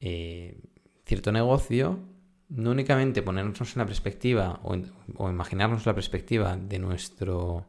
eh, 0.00 0.60
cierto 1.06 1.30
negocio, 1.30 2.00
no 2.48 2.72
únicamente 2.72 3.22
ponernos 3.22 3.60
en 3.60 3.80
la 3.80 3.86
perspectiva 3.86 4.60
o, 4.64 4.76
o, 5.16 5.30
imaginarnos 5.30 5.86
la 5.86 5.94
perspectiva 5.94 6.56
de, 6.56 6.78
nuestro, 6.78 7.66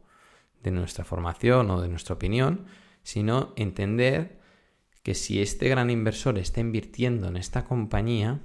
de 0.63 0.71
nuestra 0.71 1.03
formación 1.03 1.69
o 1.69 1.81
de 1.81 1.89
nuestra 1.89 2.15
opinión, 2.15 2.65
sino 3.03 3.53
entender 3.57 4.39
que 5.03 5.13
si 5.13 5.41
este 5.41 5.67
gran 5.67 5.89
inversor 5.89 6.37
está 6.37 6.61
invirtiendo 6.61 7.27
en 7.27 7.37
esta 7.37 7.65
compañía, 7.65 8.41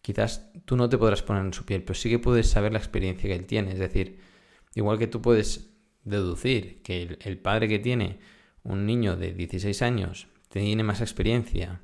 quizás 0.00 0.50
tú 0.64 0.76
no 0.76 0.88
te 0.88 0.96
podrás 0.96 1.22
poner 1.22 1.44
en 1.44 1.52
su 1.52 1.64
piel, 1.64 1.82
pero 1.82 1.94
sí 1.98 2.08
que 2.08 2.18
puedes 2.18 2.48
saber 2.48 2.72
la 2.72 2.78
experiencia 2.78 3.28
que 3.28 3.34
él 3.34 3.46
tiene. 3.46 3.72
Es 3.72 3.78
decir, 3.78 4.20
igual 4.74 4.98
que 4.98 5.08
tú 5.08 5.20
puedes 5.20 5.70
deducir 6.04 6.82
que 6.82 7.18
el, 7.20 7.38
padre 7.38 7.68
que 7.68 7.78
tiene 7.78 8.20
un 8.62 8.86
niño 8.86 9.16
de 9.16 9.32
16 9.32 9.82
años 9.82 10.28
tiene 10.48 10.82
más 10.82 11.00
experiencia 11.00 11.80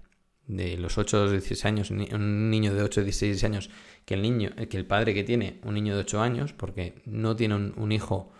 de 0.46 0.76
los 0.76 0.96
8 0.96 1.24
o 1.24 1.30
16 1.30 1.64
años, 1.64 1.90
un 1.90 2.50
niño 2.50 2.72
de 2.72 2.82
8 2.82 3.00
o 3.00 3.04
16 3.04 3.44
años, 3.44 3.70
que 4.04 4.14
el 4.14 4.22
niño, 4.22 4.50
que 4.70 4.76
el 4.76 4.86
padre 4.86 5.12
que 5.12 5.24
tiene 5.24 5.60
un 5.64 5.74
niño 5.74 5.94
de 5.94 6.00
8 6.00 6.20
años, 6.20 6.52
porque 6.52 7.02
no 7.04 7.34
tiene 7.34 7.56
un, 7.56 7.92
hijo 7.92 8.32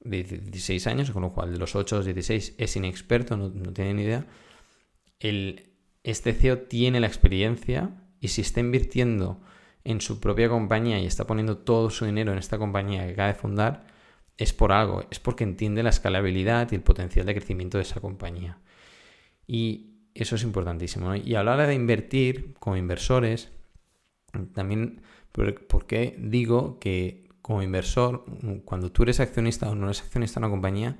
de 0.00 0.22
16 0.24 0.86
años, 0.86 1.10
con 1.10 1.22
lo 1.22 1.32
cual 1.32 1.52
de 1.52 1.58
los 1.58 1.76
8 1.76 1.98
o 1.98 2.02
16 2.02 2.54
es 2.58 2.76
inexperto, 2.76 3.36
no, 3.36 3.50
no 3.50 3.72
tiene 3.72 3.94
ni 3.94 4.02
idea. 4.02 4.26
El, 5.18 5.74
este 6.02 6.32
CEO 6.32 6.60
tiene 6.60 7.00
la 7.00 7.06
experiencia 7.06 7.90
y 8.20 8.28
si 8.28 8.40
está 8.40 8.60
invirtiendo 8.60 9.40
en 9.84 10.00
su 10.00 10.20
propia 10.20 10.48
compañía 10.48 10.98
y 10.98 11.06
está 11.06 11.26
poniendo 11.26 11.58
todo 11.58 11.90
su 11.90 12.04
dinero 12.04 12.32
en 12.32 12.38
esta 12.38 12.58
compañía 12.58 13.06
que 13.06 13.12
acaba 13.12 13.28
de 13.28 13.34
fundar, 13.34 13.86
es 14.36 14.52
por 14.52 14.72
algo, 14.72 15.04
es 15.10 15.20
porque 15.20 15.44
entiende 15.44 15.82
la 15.82 15.90
escalabilidad 15.90 16.70
y 16.72 16.74
el 16.74 16.82
potencial 16.82 17.26
de 17.26 17.34
crecimiento 17.34 17.78
de 17.78 17.82
esa 17.82 18.00
compañía. 18.00 18.58
Y 19.46 19.90
eso 20.14 20.36
es 20.36 20.42
importantísimo. 20.42 21.14
Y 21.14 21.34
a 21.34 21.42
la 21.42 21.52
hora 21.52 21.66
de 21.66 21.74
invertir 21.74 22.54
como 22.54 22.76
inversores, 22.76 23.52
también, 24.54 25.02
¿por 25.32 25.86
qué 25.86 26.16
digo 26.18 26.78
que 26.78 27.29
como 27.50 27.64
inversor, 27.64 28.24
cuando 28.64 28.92
tú 28.92 29.02
eres 29.02 29.18
accionista 29.18 29.68
o 29.68 29.74
no 29.74 29.86
eres 29.86 30.02
accionista 30.02 30.38
de 30.38 30.46
una 30.46 30.52
compañía, 30.52 30.96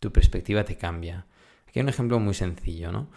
tu 0.00 0.10
perspectiva 0.10 0.64
te 0.64 0.76
cambia? 0.76 1.26
Aquí 1.68 1.78
hay 1.78 1.84
un 1.84 1.88
ejemplo 1.88 2.18
muy 2.18 2.34
sencillo, 2.34 2.90
¿no? 2.90 3.08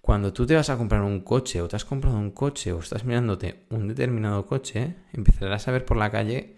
Cuando 0.00 0.32
tú 0.32 0.46
te 0.46 0.54
vas 0.54 0.70
a 0.70 0.78
comprar 0.78 1.02
un 1.02 1.20
coche 1.20 1.60
o 1.60 1.68
te 1.68 1.76
has 1.76 1.84
comprado 1.84 2.16
un 2.16 2.30
coche 2.30 2.72
o 2.72 2.78
estás 2.78 3.04
mirándote 3.04 3.66
un 3.68 3.88
determinado 3.88 4.46
coche, 4.46 4.96
empezarás 5.12 5.68
a 5.68 5.72
ver 5.72 5.84
por 5.84 5.98
la 5.98 6.10
calle 6.10 6.56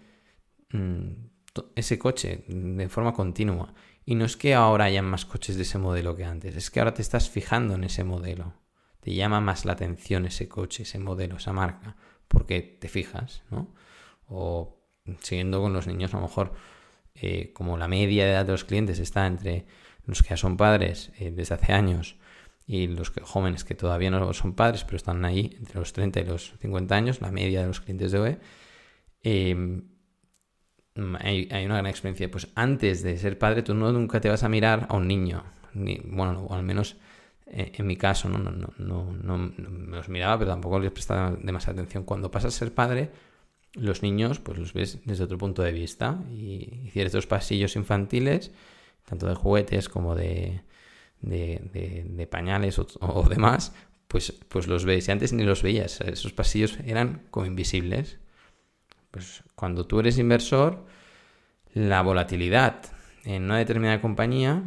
mm, 0.71 1.09
ese 1.75 1.99
coche 1.99 2.45
de 2.47 2.87
forma 2.87 3.11
continua. 3.11 3.73
Y 4.05 4.15
no 4.15 4.23
es 4.23 4.37
que 4.37 4.53
ahora 4.53 4.85
haya 4.85 5.01
más 5.01 5.25
coches 5.25 5.57
de 5.57 5.63
ese 5.63 5.77
modelo 5.77 6.15
que 6.15 6.23
antes, 6.23 6.55
es 6.55 6.71
que 6.71 6.79
ahora 6.79 6.93
te 6.93 7.01
estás 7.01 7.29
fijando 7.29 7.75
en 7.75 7.83
ese 7.83 8.05
modelo. 8.05 8.53
Te 9.01 9.13
llama 9.13 9.41
más 9.41 9.65
la 9.65 9.73
atención 9.73 10.25
ese 10.25 10.47
coche, 10.47 10.83
ese 10.83 10.97
modelo, 10.97 11.35
esa 11.35 11.51
marca, 11.51 11.97
porque 12.29 12.61
te 12.61 12.87
fijas, 12.87 13.43
¿no? 13.51 13.73
O 14.29 14.84
siguiendo 15.21 15.61
con 15.61 15.73
los 15.73 15.87
niños, 15.87 16.13
a 16.13 16.17
lo 16.17 16.23
mejor 16.23 16.53
eh, 17.15 17.51
como 17.53 17.77
la 17.77 17.87
media 17.87 18.25
de 18.25 18.31
edad 18.31 18.45
de 18.45 18.51
los 18.51 18.65
clientes 18.65 18.99
está 18.99 19.25
entre 19.27 19.65
los 20.05 20.21
que 20.21 20.29
ya 20.29 20.37
son 20.37 20.57
padres 20.57 21.11
eh, 21.17 21.31
desde 21.31 21.55
hace 21.55 21.73
años 21.73 22.17
y 22.67 22.87
los 22.87 23.11
jóvenes 23.21 23.63
que 23.63 23.75
todavía 23.75 24.09
no 24.09 24.33
son 24.33 24.53
padres, 24.53 24.83
pero 24.83 24.97
están 24.97 25.23
ahí 25.23 25.55
entre 25.59 25.79
los 25.79 25.93
30 25.93 26.19
y 26.21 26.25
los 26.25 26.53
50 26.59 26.95
años, 26.95 27.21
la 27.21 27.31
media 27.31 27.61
de 27.61 27.67
los 27.67 27.79
clientes 27.79 28.11
de 28.11 28.19
OE, 28.19 28.39
em, 29.23 29.83
hay, 31.19 31.47
una 31.65 31.75
gran 31.75 31.87
experiencia. 31.87 32.29
Pues 32.31 32.47
antes 32.55 33.03
de 33.03 33.17
ser 33.17 33.37
padre, 33.37 33.61
tú 33.61 33.73
no, 33.73 33.91
nunca 33.91 34.19
te 34.21 34.29
vas 34.29 34.43
a 34.43 34.49
mirar 34.49 34.87
a 34.89 34.95
un 34.95 35.07
niño, 35.07 35.43
ni, 35.73 35.99
bueno, 36.03 36.47
al 36.49 36.63
menos 36.63 36.97
eh, 37.47 37.71
en 37.75 37.87
mi 37.87 37.97
caso, 37.97 38.29
no, 38.29 38.37
no, 38.39 38.73
no, 38.77 39.13
no 39.13 39.37
me 39.37 39.97
los 39.97 40.09
miraba, 40.09 40.39
pero 40.39 40.51
tampoco 40.51 40.79
les 40.79 40.91
prestaba 40.91 41.31
demasiada 41.31 41.81
atención. 41.81 42.03
Cuando 42.03 42.31
pasas 42.31 42.55
a 42.55 42.57
ser 42.57 42.73
padre, 42.73 43.11
los 43.75 44.01
niños, 44.01 44.39
pues 44.39 44.57
los 44.57 44.73
ves 44.73 44.99
desde 45.05 45.25
otro 45.25 45.37
punto 45.37 45.61
de 45.61 45.71
vista 45.71 46.23
y 46.31 46.89
ciertos 46.91 47.27
pasillos 47.27 47.75
infantiles, 47.75 48.51
tanto 49.05 49.27
de 49.27 49.35
juguetes 49.35 49.89
como 49.89 50.15
de 50.15 50.61
de, 51.21 52.27
pañales 52.29 52.79
o, 52.79 53.23
demás, 53.29 53.73
pues, 54.07 54.31
pues 54.47 54.67
los 54.67 54.85
ves. 54.85 55.07
Y 55.07 55.11
antes 55.11 55.33
ni 55.33 55.43
los 55.43 55.63
veías, 55.63 56.01
esos 56.01 56.33
pasillos 56.33 56.77
eran 56.85 57.23
como 57.31 57.45
invisibles. 57.45 58.19
Pues 59.11 59.43
cuando 59.55 59.85
tú 59.85 59.99
eres 59.99 60.17
inversor, 60.17 60.85
la 61.73 62.01
volatilidad 62.01 62.81
en 63.23 63.43
una 63.43 63.57
determinada 63.57 64.01
compañía, 64.01 64.63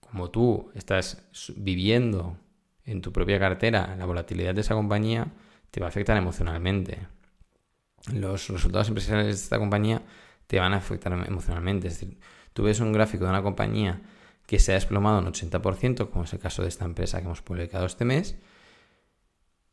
como 0.00 0.30
tú 0.30 0.70
estás 0.74 1.22
viviendo 1.56 2.36
en 2.84 3.00
tu 3.00 3.12
propia 3.12 3.38
cartera 3.38 3.94
la 3.96 4.06
volatilidad 4.06 4.54
de 4.54 4.62
esa 4.62 4.74
compañía, 4.74 5.32
te 5.70 5.80
va 5.80 5.86
a 5.86 5.90
afectar 5.90 6.16
emocionalmente. 6.16 7.06
Los 8.12 8.48
resultados 8.48 8.88
empresariales 8.88 9.36
de 9.36 9.42
esta 9.42 9.58
compañía 9.58 10.02
te 10.46 10.58
van 10.58 10.72
a 10.72 10.78
afectar 10.78 11.12
emocionalmente. 11.12 11.88
Es 11.88 12.00
decir, 12.00 12.18
tú 12.52 12.64
ves 12.64 12.80
un 12.80 12.92
gráfico 12.92 13.24
de 13.24 13.30
una 13.30 13.42
compañía 13.42 14.02
que 14.46 14.58
se 14.58 14.72
ha 14.72 14.74
desplomado 14.74 15.20
un 15.20 15.26
80%, 15.26 16.10
como 16.10 16.24
es 16.24 16.32
el 16.32 16.40
caso 16.40 16.62
de 16.62 16.68
esta 16.68 16.84
empresa 16.84 17.18
que 17.18 17.26
hemos 17.26 17.42
publicado 17.42 17.86
este 17.86 18.04
mes, 18.04 18.36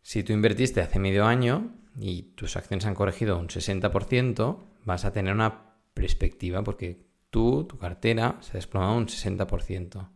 si 0.07 0.23
tú 0.23 0.31
invertiste 0.31 0.79
hace 0.79 0.99
medio 0.99 1.25
año 1.25 1.73
y 1.99 2.33
tus 2.35 2.55
acciones 2.55 2.85
han 2.85 2.95
corregido 2.95 3.37
un 3.37 3.49
60%, 3.49 4.57
vas 4.85 5.03
a 5.03 5.11
tener 5.11 5.33
una 5.33 5.73
perspectiva 5.93 6.63
porque 6.63 7.05
tú, 7.29 7.65
tu 7.65 7.77
cartera, 7.77 8.37
se 8.39 8.51
ha 8.51 8.53
desplomado 8.53 8.95
un 8.95 9.07
60%. 9.07 10.09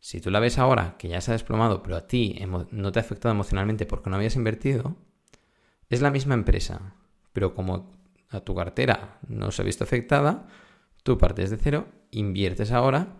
Si 0.00 0.22
tú 0.22 0.30
la 0.30 0.40
ves 0.40 0.56
ahora 0.56 0.96
que 0.96 1.08
ya 1.08 1.20
se 1.20 1.32
ha 1.32 1.34
desplomado, 1.34 1.82
pero 1.82 1.96
a 1.96 2.06
ti 2.06 2.40
no 2.70 2.92
te 2.92 2.98
ha 2.98 3.02
afectado 3.02 3.34
emocionalmente 3.34 3.84
porque 3.84 4.08
no 4.08 4.16
habías 4.16 4.36
invertido, 4.36 4.96
es 5.90 6.00
la 6.00 6.10
misma 6.10 6.32
empresa, 6.32 6.94
pero 7.34 7.54
como 7.54 7.92
a 8.30 8.40
tu 8.40 8.54
cartera 8.54 9.18
no 9.28 9.50
se 9.50 9.60
ha 9.60 9.64
visto 9.66 9.84
afectada, 9.84 10.48
tú 11.02 11.18
partes 11.18 11.50
de 11.50 11.58
cero, 11.58 11.86
inviertes 12.10 12.72
ahora 12.72 13.18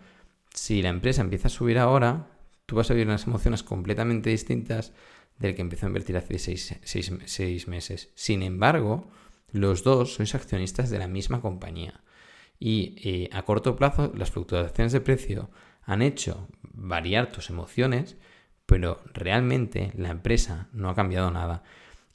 si 0.55 0.81
la 0.81 0.89
empresa 0.89 1.21
empieza 1.21 1.49
a 1.49 1.51
subir 1.51 1.77
ahora, 1.77 2.27
tú 2.65 2.77
vas 2.77 2.89
a 2.89 2.93
vivir 2.93 3.07
unas 3.07 3.27
emociones 3.27 3.61
completamente 3.61 4.29
distintas 4.29 4.93
del 5.37 5.53
que 5.53 5.61
empezó 5.61 5.85
a 5.85 5.89
invertir 5.89 6.17
hace 6.17 6.39
seis, 6.39 7.67
meses. 7.67 8.09
Sin 8.15 8.41
embargo, 8.41 9.07
los 9.51 9.83
dos 9.83 10.13
sois 10.15 10.33
accionistas 10.33 10.89
de 10.89 10.99
la 10.99 11.07
misma 11.07 11.41
compañía. 11.41 12.01
Y 12.57 12.95
eh, 13.03 13.29
a 13.33 13.43
corto 13.43 13.75
plazo, 13.75 14.13
las 14.15 14.31
fluctuaciones 14.31 14.93
de 14.93 15.01
precio 15.01 15.51
han 15.83 16.01
hecho 16.01 16.47
variar 16.63 17.31
tus 17.31 17.49
emociones, 17.49 18.15
pero 18.65 19.01
realmente 19.13 19.91
la 19.97 20.09
empresa 20.09 20.69
no 20.71 20.89
ha 20.89 20.95
cambiado 20.95 21.31
nada. 21.31 21.63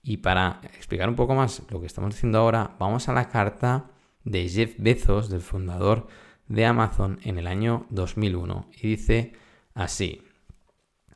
Y 0.03 0.19
para 0.19 0.61
explicar 0.75 1.09
un 1.09 1.17
poco 1.17 1.35
más 1.35 1.63
lo 1.71 1.81
que 1.81 1.87
estamos 1.87 2.15
diciendo 2.15 2.39
ahora, 2.39 2.77
vamos 2.79 3.09
a 3.09 3.13
la 3.13 3.29
carta 3.29 3.91
de 4.25 4.49
Jeff 4.49 4.75
Bezos, 4.79 5.29
del 5.29 5.41
fundador 5.41 6.09
de 6.49 6.67
Amazon 6.67 7.19
en 7.23 7.39
el 7.39 7.47
año 7.47 7.87
2001 7.91 8.71
y 8.83 8.89
dice 8.89 9.33
así, 9.73 10.23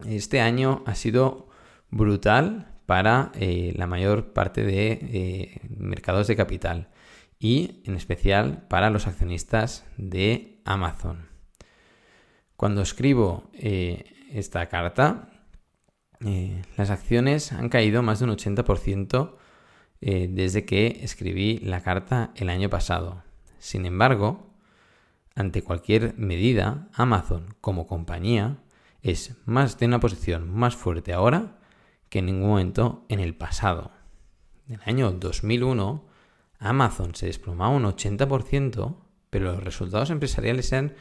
este 0.06 0.40
año 0.40 0.82
ha 0.86 0.94
sido 0.94 1.48
brutal 1.90 2.72
para 2.86 3.32
eh, 3.34 3.72
la 3.76 3.86
mayor 3.86 4.32
parte 4.32 4.64
de 4.64 4.92
eh, 4.92 5.60
mercados 5.68 6.26
de 6.28 6.36
capital 6.36 6.88
y 7.38 7.82
en 7.84 7.96
especial 7.96 8.66
para 8.68 8.90
los 8.90 9.06
accionistas 9.06 9.86
de 9.96 10.60
Amazon. 10.64 11.28
Cuando 12.56 12.82
escribo 12.82 13.50
eh, 13.54 14.04
esta 14.30 14.66
carta, 14.66 15.30
las 16.76 16.90
acciones 16.90 17.52
han 17.52 17.68
caído 17.68 18.02
más 18.02 18.18
de 18.18 18.24
un 18.24 18.32
80% 18.32 19.34
desde 20.00 20.64
que 20.64 21.00
escribí 21.02 21.58
la 21.58 21.82
carta 21.82 22.32
el 22.36 22.48
año 22.48 22.70
pasado. 22.70 23.22
Sin 23.58 23.86
embargo, 23.86 24.50
ante 25.34 25.62
cualquier 25.62 26.14
medida, 26.16 26.88
Amazon 26.92 27.54
como 27.60 27.86
compañía 27.86 28.58
es 29.02 29.36
más 29.46 29.78
de 29.78 29.86
una 29.86 30.00
posición 30.00 30.50
más 30.50 30.76
fuerte 30.76 31.12
ahora 31.12 31.58
que 32.08 32.20
en 32.20 32.26
ningún 32.26 32.50
momento 32.50 33.04
en 33.08 33.20
el 33.20 33.34
pasado. 33.34 33.90
En 34.68 34.74
el 34.74 34.80
año 34.86 35.10
2001, 35.12 36.04
Amazon 36.58 37.14
se 37.14 37.26
desplomaba 37.26 37.74
un 37.74 37.84
80%, 37.84 38.96
pero 39.30 39.52
los 39.52 39.64
resultados 39.64 40.10
empresariales 40.10 40.72
eran 40.72 40.94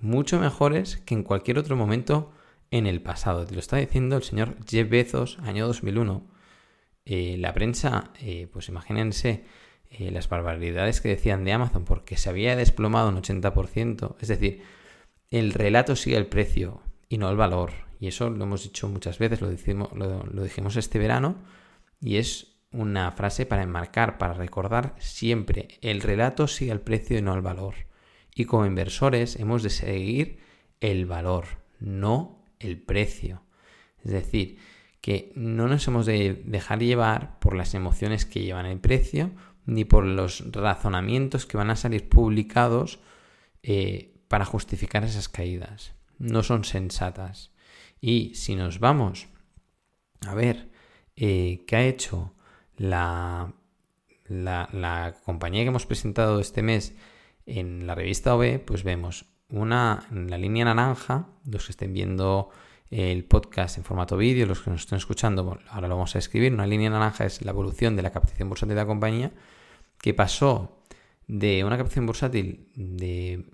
mucho 0.00 0.38
mejores 0.38 0.98
que 0.98 1.14
en 1.14 1.24
cualquier 1.24 1.58
otro 1.58 1.76
momento 1.76 2.32
en 2.72 2.86
el 2.86 3.00
pasado. 3.00 3.46
Te 3.46 3.54
lo 3.54 3.60
está 3.60 3.76
diciendo 3.76 4.16
el 4.16 4.24
señor 4.24 4.56
Jeff 4.66 4.88
Bezos, 4.88 5.38
año 5.44 5.66
2001. 5.68 6.26
Eh, 7.04 7.36
la 7.38 7.52
prensa, 7.52 8.10
eh, 8.20 8.48
pues 8.52 8.68
imagínense, 8.68 9.44
eh, 9.90 10.10
las 10.10 10.28
barbaridades 10.28 11.00
que 11.00 11.10
decían 11.10 11.44
de 11.44 11.52
Amazon 11.52 11.84
porque 11.84 12.16
se 12.16 12.30
había 12.30 12.56
desplomado 12.56 13.10
un 13.10 13.16
80%. 13.16 14.16
Es 14.20 14.28
decir, 14.28 14.62
el 15.30 15.52
relato 15.52 15.94
sigue 15.94 16.16
el 16.16 16.26
precio 16.26 16.80
y 17.08 17.18
no 17.18 17.30
el 17.30 17.36
valor. 17.36 17.72
Y 18.00 18.08
eso 18.08 18.30
lo 18.30 18.44
hemos 18.44 18.64
dicho 18.64 18.88
muchas 18.88 19.18
veces, 19.18 19.42
lo, 19.42 19.50
lo, 19.52 20.42
dijimos 20.42 20.76
este 20.76 20.98
verano 20.98 21.36
y 22.00 22.16
es 22.16 22.56
una 22.72 23.12
frase 23.12 23.46
para 23.46 23.62
enmarcar, 23.62 24.18
para 24.18 24.32
recordar 24.32 24.96
siempre, 24.98 25.68
el 25.82 26.00
relato 26.00 26.48
sigue 26.48 26.72
al 26.72 26.80
precio 26.80 27.18
y 27.18 27.22
no 27.22 27.32
al 27.32 27.42
valor. 27.42 27.74
Y 28.34 28.46
como 28.46 28.66
inversores 28.66 29.36
hemos 29.36 29.62
de 29.62 29.70
seguir 29.70 30.40
el 30.80 31.06
valor, 31.06 31.44
no 31.78 32.41
el 32.62 32.80
precio. 32.80 33.42
Es 34.04 34.12
decir, 34.12 34.58
que 35.00 35.32
no 35.34 35.68
nos 35.68 35.86
hemos 35.88 36.06
de 36.06 36.42
dejar 36.44 36.78
llevar 36.78 37.38
por 37.40 37.54
las 37.54 37.74
emociones 37.74 38.24
que 38.24 38.42
llevan 38.42 38.66
el 38.66 38.80
precio, 38.80 39.32
ni 39.66 39.84
por 39.84 40.04
los 40.04 40.50
razonamientos 40.52 41.46
que 41.46 41.56
van 41.56 41.70
a 41.70 41.76
salir 41.76 42.08
publicados 42.08 43.00
eh, 43.62 44.14
para 44.28 44.44
justificar 44.44 45.04
esas 45.04 45.28
caídas. 45.28 45.94
No 46.18 46.42
son 46.42 46.64
sensatas. 46.64 47.52
Y 48.00 48.34
si 48.34 48.56
nos 48.56 48.80
vamos 48.80 49.28
a 50.26 50.34
ver 50.34 50.70
eh, 51.16 51.64
qué 51.66 51.76
ha 51.76 51.84
hecho 51.84 52.34
la, 52.76 53.54
la, 54.28 55.16
compañía 55.24 55.62
que 55.62 55.68
hemos 55.68 55.86
presentado 55.86 56.40
este 56.40 56.62
mes 56.62 56.94
en 57.46 57.86
la 57.86 57.94
revista 57.94 58.34
OB, 58.34 58.60
pues 58.64 58.82
vemos 58.82 59.26
una 59.52 60.06
en 60.10 60.30
la 60.30 60.38
línea 60.38 60.64
naranja, 60.64 61.28
los 61.44 61.66
que 61.66 61.72
estén 61.72 61.92
viendo 61.92 62.50
el 62.90 63.24
podcast 63.24 63.78
en 63.78 63.84
formato 63.84 64.16
vídeo, 64.16 64.46
los 64.46 64.60
que 64.60 64.70
nos 64.70 64.80
estén 64.80 64.98
escuchando, 64.98 65.58
ahora 65.68 65.88
lo 65.88 65.94
vamos 65.94 66.16
a 66.16 66.18
escribir, 66.18 66.52
una 66.52 66.66
línea 66.66 66.90
naranja 66.90 67.24
es 67.24 67.42
la 67.42 67.52
evolución 67.52 67.94
de 67.94 68.02
la 68.02 68.10
captación 68.10 68.48
bursátil 68.48 68.74
de 68.74 68.80
la 68.82 68.86
compañía, 68.86 69.32
que 70.00 70.14
pasó 70.14 70.82
de 71.28 71.64
una 71.64 71.76
captación 71.76 72.06
bursátil 72.06 72.68
de 72.74 73.46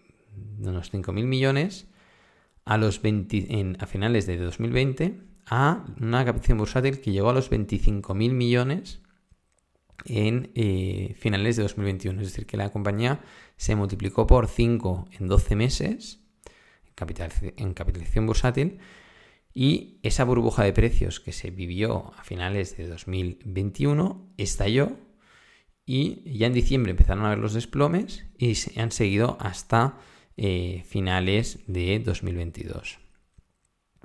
unos 0.61 0.93
5.000 0.93 1.13
millones 1.25 1.89
a, 2.65 2.79
los 2.79 3.03
20, 3.03 3.77
a 3.79 3.87
finales 3.87 4.27
de 4.27 4.39
2020 4.39 5.21
a 5.47 5.85
una 6.01 6.25
captación 6.25 6.59
bursátil 6.59 7.01
que 7.01 7.13
llegó 7.13 7.31
a 7.31 7.33
los 7.33 7.51
25.000 7.51 8.33
millones 8.33 9.01
en 10.05 10.51
eh, 10.55 11.15
finales 11.19 11.57
de 11.57 11.63
2021. 11.63 12.21
Es 12.21 12.29
decir, 12.29 12.47
que 12.47 12.57
la 12.57 12.71
compañía 12.71 13.21
se 13.57 13.75
multiplicó 13.75 14.27
por 14.27 14.49
5 14.49 15.09
en 15.19 15.29
12 15.29 15.57
meses 15.57 16.21
en, 17.57 17.75
capitalización 17.75 18.27
bursátil 18.27 18.79
y 19.55 19.99
esa 20.03 20.25
burbuja 20.25 20.65
de 20.65 20.73
precios 20.73 21.21
que 21.21 21.33
se 21.33 21.51
vivió 21.51 22.13
a 22.17 22.25
finales 22.25 22.77
de 22.77 22.87
2021 22.87 24.33
estalló 24.37 24.97
y 25.87 26.39
ya 26.39 26.47
en 26.47 26.53
diciembre 26.53 26.91
empezaron 26.91 27.25
a 27.25 27.31
ver 27.31 27.39
los 27.39 27.55
desplomes 27.55 28.27
y 28.37 28.57
se 28.57 28.81
han 28.81 28.93
seguido 28.93 29.39
hasta 29.41 29.99
eh, 30.37 30.85
finales 30.87 31.61
de 31.67 31.99
2022 32.01 32.99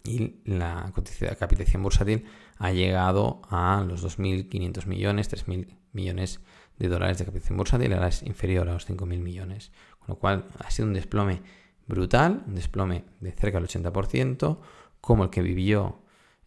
y 0.03 0.41
la 0.45 0.91
capitalización 1.39 1.83
bursátil 1.83 2.25
ha 2.57 2.71
llegado 2.71 3.41
a 3.49 3.83
los 3.87 4.03
2.500 4.03 4.85
millones, 4.85 5.31
3.000 5.31 5.82
millones 5.93 6.41
de 6.77 6.87
dólares 6.87 7.17
de 7.17 7.25
capitalización 7.25 7.57
bursátil, 7.57 7.93
ahora 7.93 8.07
es 8.07 8.23
inferior 8.23 8.67
a 8.69 8.73
los 8.73 8.89
5.000 8.89 9.19
millones. 9.19 9.71
Con 9.99 10.09
lo 10.09 10.15
cual 10.19 10.47
ha 10.59 10.71
sido 10.71 10.87
un 10.87 10.93
desplome 10.93 11.41
brutal, 11.87 12.43
un 12.47 12.55
desplome 12.55 13.05
de 13.19 13.31
cerca 13.31 13.59
del 13.59 13.67
80%, 13.67 14.59
como 15.01 15.25
el 15.25 15.29
que 15.29 15.41
vivió 15.41 16.01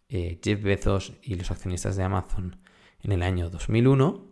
eh, 0.09 0.39
Jeff 0.43 0.61
Bezos 0.61 1.13
y 1.21 1.35
los 1.35 1.51
accionistas 1.51 1.95
de 1.95 2.03
Amazon 2.03 2.57
en 3.01 3.11
el 3.11 3.23
año 3.23 3.49
2001, 3.49 4.25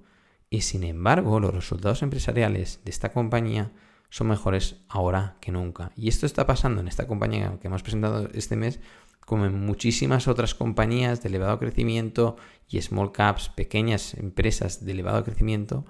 y 0.49 0.61
sin 0.61 0.83
embargo 0.83 1.39
los 1.39 1.53
resultados 1.53 2.01
empresariales 2.01 2.81
de 2.83 2.91
esta 2.91 3.11
compañía 3.11 3.71
son 4.09 4.27
mejores 4.27 4.77
ahora 4.87 5.37
que 5.41 5.51
nunca. 5.51 5.91
Y 5.95 6.07
esto 6.07 6.25
está 6.25 6.45
pasando 6.45 6.81
en 6.81 6.87
esta 6.87 7.07
compañía 7.07 7.57
que 7.59 7.67
hemos 7.67 7.83
presentado 7.83 8.29
este 8.33 8.55
mes 8.55 8.79
como 9.21 9.45
en 9.45 9.65
muchísimas 9.65 10.27
otras 10.27 10.55
compañías 10.55 11.21
de 11.21 11.29
elevado 11.29 11.59
crecimiento 11.59 12.37
y 12.67 12.81
small 12.81 13.11
caps, 13.11 13.49
pequeñas 13.49 14.13
empresas 14.15 14.85
de 14.85 14.91
elevado 14.91 15.23
crecimiento 15.23 15.85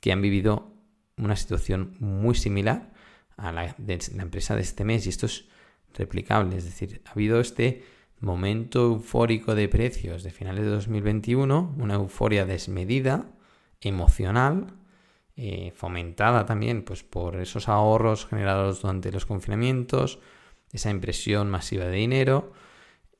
que 0.00 0.12
han 0.12 0.22
vivido 0.22 0.72
una 1.16 1.36
situación 1.36 1.96
muy 2.00 2.34
similar 2.34 2.92
a 3.36 3.52
la 3.52 3.74
de 3.78 3.98
la 4.14 4.22
empresa 4.22 4.56
de 4.56 4.62
este 4.62 4.84
mes. 4.84 5.06
Y 5.06 5.10
esto 5.10 5.26
es 5.26 5.46
replicable, 5.94 6.56
es 6.56 6.64
decir, 6.64 7.02
ha 7.04 7.12
habido 7.12 7.40
este 7.40 7.84
momento 8.20 8.84
eufórico 8.84 9.54
de 9.54 9.68
precios 9.68 10.22
de 10.22 10.30
finales 10.30 10.64
de 10.64 10.70
2021, 10.70 11.74
una 11.78 11.94
euforia 11.94 12.44
desmedida, 12.46 13.26
emocional, 13.80 14.74
eh, 15.36 15.72
fomentada 15.74 16.46
también 16.46 16.84
pues, 16.84 17.02
por 17.02 17.36
esos 17.40 17.68
ahorros 17.68 18.26
generados 18.26 18.82
durante 18.82 19.10
los 19.10 19.26
confinamientos, 19.26 20.20
esa 20.72 20.90
impresión 20.90 21.50
masiva 21.50 21.84
de 21.84 21.96
dinero, 21.96 22.52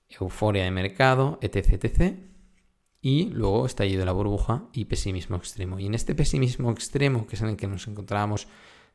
euforia 0.08 0.64
de 0.64 0.70
mercado, 0.70 1.38
etc, 1.42 1.84
etc. 1.84 2.16
Y 3.00 3.26
luego 3.30 3.66
estallido 3.66 4.00
de 4.00 4.06
la 4.06 4.12
burbuja 4.12 4.68
y 4.72 4.86
pesimismo 4.86 5.36
extremo. 5.36 5.78
Y 5.78 5.86
en 5.86 5.94
este 5.94 6.14
pesimismo 6.14 6.70
extremo, 6.70 7.26
que 7.26 7.36
es 7.36 7.42
en 7.42 7.48
el 7.48 7.56
que 7.56 7.66
nos 7.66 7.86
encontrábamos 7.88 8.48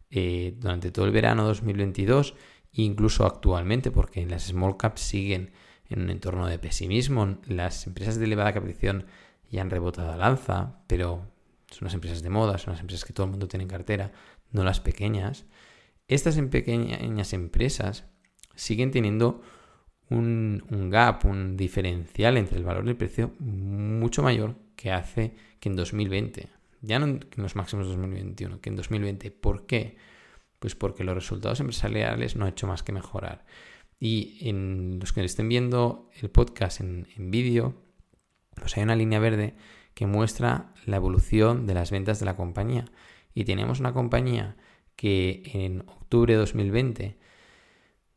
eh, 0.10 0.56
durante 0.58 0.91
todo 0.91 1.06
el 1.06 1.12
verano 1.12 1.43
2022, 1.46 2.36
e 2.74 2.82
incluso 2.82 3.26
actualmente, 3.26 3.91
porque 3.91 4.26
las 4.26 4.43
small 4.48 4.78
caps 4.78 5.02
siguen 5.02 5.52
en 5.89 6.02
un 6.02 6.10
entorno 6.10 6.48
de 6.48 6.60
pesimismo, 6.60 7.38
las 7.46 7.88
empresas 7.88 8.17
de 8.17 8.26
elevada 8.26 8.54
capitalización 8.54 9.06
ya 9.50 9.62
han 9.62 9.70
rebotado 9.70 10.12
al 10.12 10.22
alza, 10.22 10.82
pero 10.88 11.32
son 11.70 11.86
las 11.86 11.93
empresas 11.93 12.22
de 12.22 12.30
moda, 12.30 12.58
son 12.58 12.74
las 12.74 12.82
empresas 12.82 13.06
que 13.06 13.13
todo 13.13 13.26
el 13.26 13.32
mundo 13.32 13.48
tiene 13.48 13.63
en 13.63 13.70
cartera, 13.70 14.12
no 14.52 14.63
las 14.63 14.80
pequeñas. 14.80 15.46
Estas 16.08 16.38
en 16.38 16.50
pequeñas 16.50 17.34
empresas 17.34 18.06
siguen 18.58 18.91
teniendo 18.91 19.41
un, 20.10 20.89
gap, 20.89 21.26
un 21.26 21.56
diferencial 21.58 22.38
entre 22.38 22.58
el 22.58 22.63
valor 22.63 22.86
y 22.86 22.89
el 22.89 22.98
precio 22.98 23.34
mucho 23.39 24.24
mayor 24.24 24.56
que 24.76 24.91
hace 24.91 25.34
que 25.60 25.70
en 25.70 25.76
2020. 25.76 26.50
Ya 26.82 27.00
no 27.00 27.06
en 27.06 27.26
los 27.36 27.56
máximos 27.56 27.88
de 27.88 27.93
2021, 27.93 28.62
que 28.62 28.70
en 28.70 28.76
2020. 28.76 29.32
¿Por 29.32 29.65
qué? 29.65 29.98
Pues 30.60 30.76
porque 30.76 31.04
los 31.04 31.15
resultados 31.15 31.60
empresariales 31.60 32.36
no 32.36 32.46
han 32.46 32.52
hecho 32.52 32.67
más 32.67 32.84
que 32.84 32.91
mejorar. 32.91 33.46
Y 34.00 34.38
en 34.48 35.00
los 35.00 35.13
que 35.13 35.24
estén 35.24 35.50
viendo 35.50 36.10
el 36.22 36.30
podcast 36.30 36.82
en, 36.82 37.08
en 37.15 37.32
vídeo, 37.32 37.76
pues 38.56 38.78
hay 38.78 38.84
una 38.84 38.96
línea 38.96 39.20
verde 39.20 39.56
que 39.93 40.06
muestra 40.06 40.74
la 40.86 40.98
evolución 40.98 41.65
de 41.65 41.74
las 41.74 41.89
ventas 41.89 42.20
de 42.20 42.26
la 42.26 42.36
compañía. 42.36 42.86
Y 43.34 43.46
tenemos 43.46 43.80
una 43.80 43.93
compañía 43.93 44.56
que 44.96 45.43
en 45.54 45.82
octubre 45.82 46.34
de 46.34 46.39
2020 46.39 47.17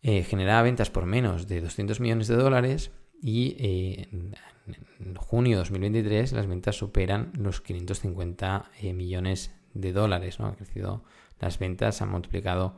eh, 0.02 0.22
generaba 0.22 0.62
ventas 0.62 0.88
por 0.88 1.04
menos 1.04 1.46
de 1.46 1.60
200 1.60 2.00
millones 2.00 2.26
de 2.28 2.36
dólares 2.36 2.90
y 3.20 3.56
eh, 3.58 4.08
en, 4.10 5.14
junio 5.16 5.58
de 5.58 5.58
2023 5.58 6.32
las 6.32 6.46
ventas 6.46 6.76
superan 6.76 7.32
los 7.38 7.60
550 7.60 8.70
eh, 8.80 8.94
millones 8.94 9.54
de 9.74 9.92
dólares. 9.92 10.40
¿no? 10.40 10.46
Ha 10.46 10.56
crecido 10.56 11.04
las 11.38 11.58
ventas, 11.58 12.02
han 12.02 12.10
multiplicado 12.10 12.76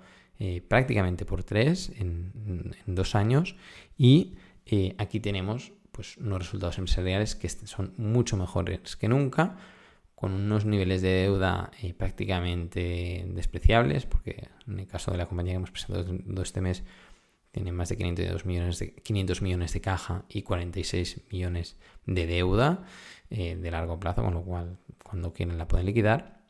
prácticamente 0.67 1.25
por 1.25 1.45
tres 1.45 1.93
en, 2.01 2.33
dos 2.87 3.15
años 3.15 3.55
y 3.97 4.35
aquí 4.99 5.21
tenemos 5.21 5.73
pues, 5.93 6.17
unos 6.17 6.41
resultados 6.41 6.79
empresariales 6.79 7.37
que 7.37 7.49
son 7.49 7.95
mucho 7.97 8.37
mejores 8.37 8.97
que 8.97 9.07
nunca 9.07 9.57
con 10.17 10.33
unos 10.33 10.65
niveles 10.65 11.01
de 11.01 11.11
deuda 11.11 11.71
prácticamente 11.97 13.25
despreciables, 13.29 14.07
porque 14.07 14.49
en 14.67 14.81
el 14.81 14.87
caso 14.89 15.13
de 15.13 15.19
la 15.19 15.27
compañía 15.27 15.53
que 15.53 15.57
hemos 15.57 15.71
presentado 15.71 16.43
este 16.43 16.61
mes, 16.61 16.83
tiene 17.53 17.71
más 17.71 17.91
de 17.91 17.97
500 17.99 18.47
millones 18.47 18.79
de, 18.79 18.95
500 18.95 19.43
millones 19.43 19.73
de 19.75 19.81
caja 19.81 20.25
y 20.29 20.43
46 20.43 21.21
millones 21.31 21.77
de 22.07 22.27
deuda 22.27 22.85
eh, 23.31 23.57
de 23.57 23.71
largo 23.71 24.01
plazo, 24.01 24.23
con 24.23 24.35
lo 24.35 24.43
cual 24.43 24.79
cuando 25.05 25.33
quieren 25.33 25.59
la 25.59 25.69
pueden 25.69 25.87
liquidar. 25.87 26.41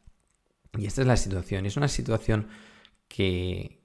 Y 0.79 0.87
esta 0.87 1.03
es 1.03 1.09
la 1.09 1.17
situación. 1.17 1.67
Es 1.67 1.77
una 1.77 1.89
situación 1.89 2.49
que, 3.09 3.81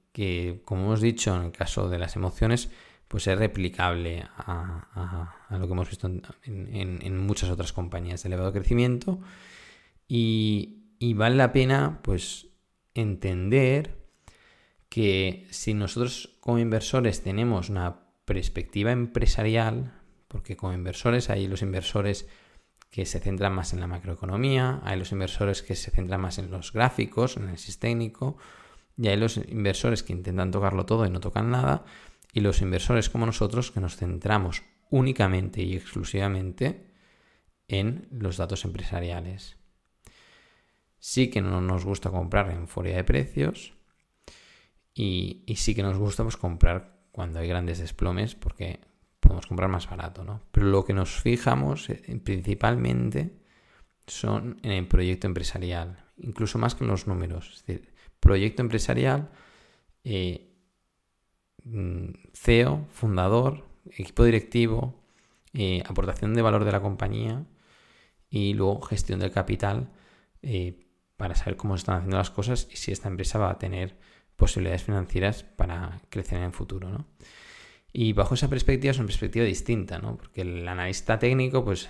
como 0.64 0.86
hemos 0.86 1.02
dicho 1.02 1.36
en 1.36 1.46
el 1.46 1.52
caso 1.52 1.90
de 1.90 1.98
las 1.98 2.16
emociones, 2.16 2.70
pues 3.08 3.26
es 3.28 3.38
replicable 3.38 4.24
a, 4.38 5.36
lo 5.50 5.68
que 5.68 5.74
hemos 5.74 5.90
visto 5.90 6.10
en, 6.44 7.18
muchas 7.18 7.50
otras 7.50 7.74
compañías 7.74 8.24
de 8.24 8.28
elevado 8.28 8.54
crecimiento. 8.54 9.20
Y, 10.08 10.94
y 11.00 11.14
vale 11.16 11.36
la 11.36 11.52
pena 11.52 12.00
pues 12.04 12.48
entender 12.94 14.07
que 14.90 15.48
si 15.52 15.74
nosotros 15.74 16.38
como 16.40 16.60
inversores 16.60 17.22
tenemos 17.22 17.70
una 17.70 18.08
perspectiva 18.26 18.92
empresarial, 18.92 19.94
porque 20.28 20.58
como 20.58 20.74
inversores 20.74 21.30
hay 21.30 21.48
los 21.48 21.62
inversores 21.62 22.28
que 22.90 23.06
se 23.06 23.20
centran 23.20 23.54
más 23.54 23.74
en 23.74 23.80
la 23.80 23.88
macroeconomía, 23.88 24.82
hay 24.84 24.98
los 24.98 25.12
inversores 25.12 25.62
que 25.62 25.76
se 25.76 25.92
centran 25.92 26.22
más 26.22 26.38
en 26.38 26.52
los 26.52 26.72
gráficos, 26.72 27.36
en 27.36 27.44
el 27.44 27.48
análisis 27.50 27.80
técnico, 27.80 28.38
y 28.98 29.08
hay 29.10 29.18
los 29.18 29.38
inversores 29.38 30.04
que 30.04 30.14
intentan 30.14 30.52
tocarlo 30.52 30.86
todo 30.86 31.06
y 31.06 31.10
no 31.10 31.20
tocan 31.20 31.52
nada, 31.52 31.86
y 32.34 32.42
los 32.42 32.62
inversores 32.62 33.10
como 33.10 33.26
nosotros 33.26 33.72
que 33.72 33.80
nos 33.80 33.98
centramos 33.98 34.64
únicamente 34.90 35.62
y 35.62 35.76
exclusivamente 35.76 36.88
en 37.68 38.08
los 38.12 38.38
datos 38.38 38.66
empresariales. 38.66 39.58
Sí 41.00 41.30
que 41.30 41.42
no 41.42 41.62
nos 41.62 41.86
gusta 41.86 42.10
comprar 42.10 42.50
en 42.52 42.68
furia 42.68 42.96
de 42.96 43.04
precios, 43.04 43.77
y, 45.00 45.56
sí 45.56 45.76
que 45.76 45.84
nos 45.84 45.98
gusta 45.98 46.24
pues, 46.24 46.38
comprar 46.38 46.98
cuando 47.12 47.40
hay 47.40 47.48
grandes 47.48 47.78
desplomes 47.78 48.34
porque 48.34 48.80
podemos 49.20 49.46
comprar 49.46 49.70
más 49.70 49.88
barato, 49.88 50.24
¿no? 50.24 50.42
Pero 50.52 50.66
lo 50.68 50.86
que 50.86 50.94
nos 50.94 51.22
fijamos 51.22 51.90
eh, 51.92 52.20
principalmente 52.24 53.38
son 54.08 54.60
en 54.64 54.72
el 54.72 54.88
proyecto 54.88 55.28
empresarial, 55.28 56.04
incluso 56.18 56.58
más 56.58 56.74
que 56.74 56.84
en 56.84 56.90
los 56.90 57.06
números. 57.06 57.52
Es 57.54 57.66
decir, 57.66 57.94
proyecto 58.20 58.64
empresarial, 58.64 59.30
eh, 60.04 60.56
mm, 61.64 62.10
CEO, 62.34 62.88
fundador, 62.90 63.68
equipo 63.86 64.24
directivo, 64.24 65.04
eh, 65.54 65.84
aportación 65.86 66.34
de 66.34 66.42
valor 66.42 66.66
de 66.66 66.72
la 66.72 66.82
compañía 66.82 67.46
y 68.32 68.56
luego 68.56 68.82
gestión 68.82 69.20
del 69.20 69.32
capital 69.32 69.92
para 71.18 71.36
saber 71.36 71.58
cómo 71.58 71.76
se 71.76 71.82
están 71.82 71.98
haciendo 71.98 72.18
las 72.18 72.30
cosas 72.30 72.68
y 72.72 72.78
si 72.78 72.92
esta 72.92 73.10
empresa 73.10 73.38
va 73.38 73.52
a 73.52 73.60
tener 73.60 73.98
posibilidades 74.38 74.84
financieras 74.84 75.44
para 75.44 76.00
crecer 76.10 76.38
en 76.38 76.46
el 76.46 76.54
futuro. 76.54 76.90
¿no? 76.90 77.06
Y 77.92 78.14
bajo 78.14 78.36
esa 78.36 78.48
perspectiva 78.48 78.92
es 78.92 78.98
una 78.98 79.08
perspectiva 79.08 79.44
distinta, 79.44 80.00
¿no? 80.00 80.16
porque 80.16 80.42
el 80.42 80.66
analista 80.68 81.20
técnico 81.20 81.66
pues 81.66 81.90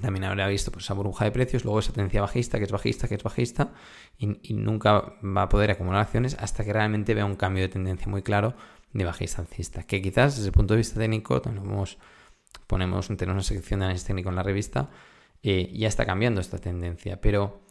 también 0.00 0.24
habrá 0.24 0.48
visto 0.48 0.72
pues, 0.72 0.84
esa 0.84 0.94
burbuja 0.94 1.24
de 1.24 1.30
precios, 1.30 1.64
luego 1.64 1.78
esa 1.78 1.92
tendencia 1.92 2.20
bajista, 2.20 2.58
que 2.58 2.64
es 2.64 2.72
bajista, 2.72 3.08
que 3.08 3.14
es 3.14 3.22
bajista, 3.22 3.72
y, 4.18 4.54
nunca 4.54 5.14
va 5.24 5.42
a 5.42 5.48
poder 5.48 5.70
acumular 5.70 6.00
acciones 6.00 6.36
hasta 6.40 6.64
que 6.64 6.72
realmente 6.72 7.14
vea 7.14 7.24
un 7.24 7.36
cambio 7.36 7.62
de 7.62 7.68
tendencia 7.68 8.08
muy 8.08 8.22
claro 8.22 8.54
de 8.92 9.04
bajista 9.04 9.42
alcista. 9.42 9.84
Que 9.84 10.02
quizás 10.02 10.36
desde 10.36 10.48
el 10.48 10.52
punto 10.52 10.74
de 10.74 10.78
vista 10.78 10.98
técnico, 10.98 11.40
también 11.40 11.64
ponemos, 12.66 13.06
tenemos 13.06 13.26
una 13.26 13.42
sección 13.42 13.80
de 13.80 13.86
análisis 13.86 14.06
técnico 14.06 14.30
en 14.30 14.36
la 14.36 14.42
revista, 14.42 14.90
eh, 15.42 15.70
ya 15.74 15.88
está 15.88 16.04
cambiando 16.04 16.40
esta 16.40 16.58
tendencia. 16.58 17.20
Pero 17.20 17.62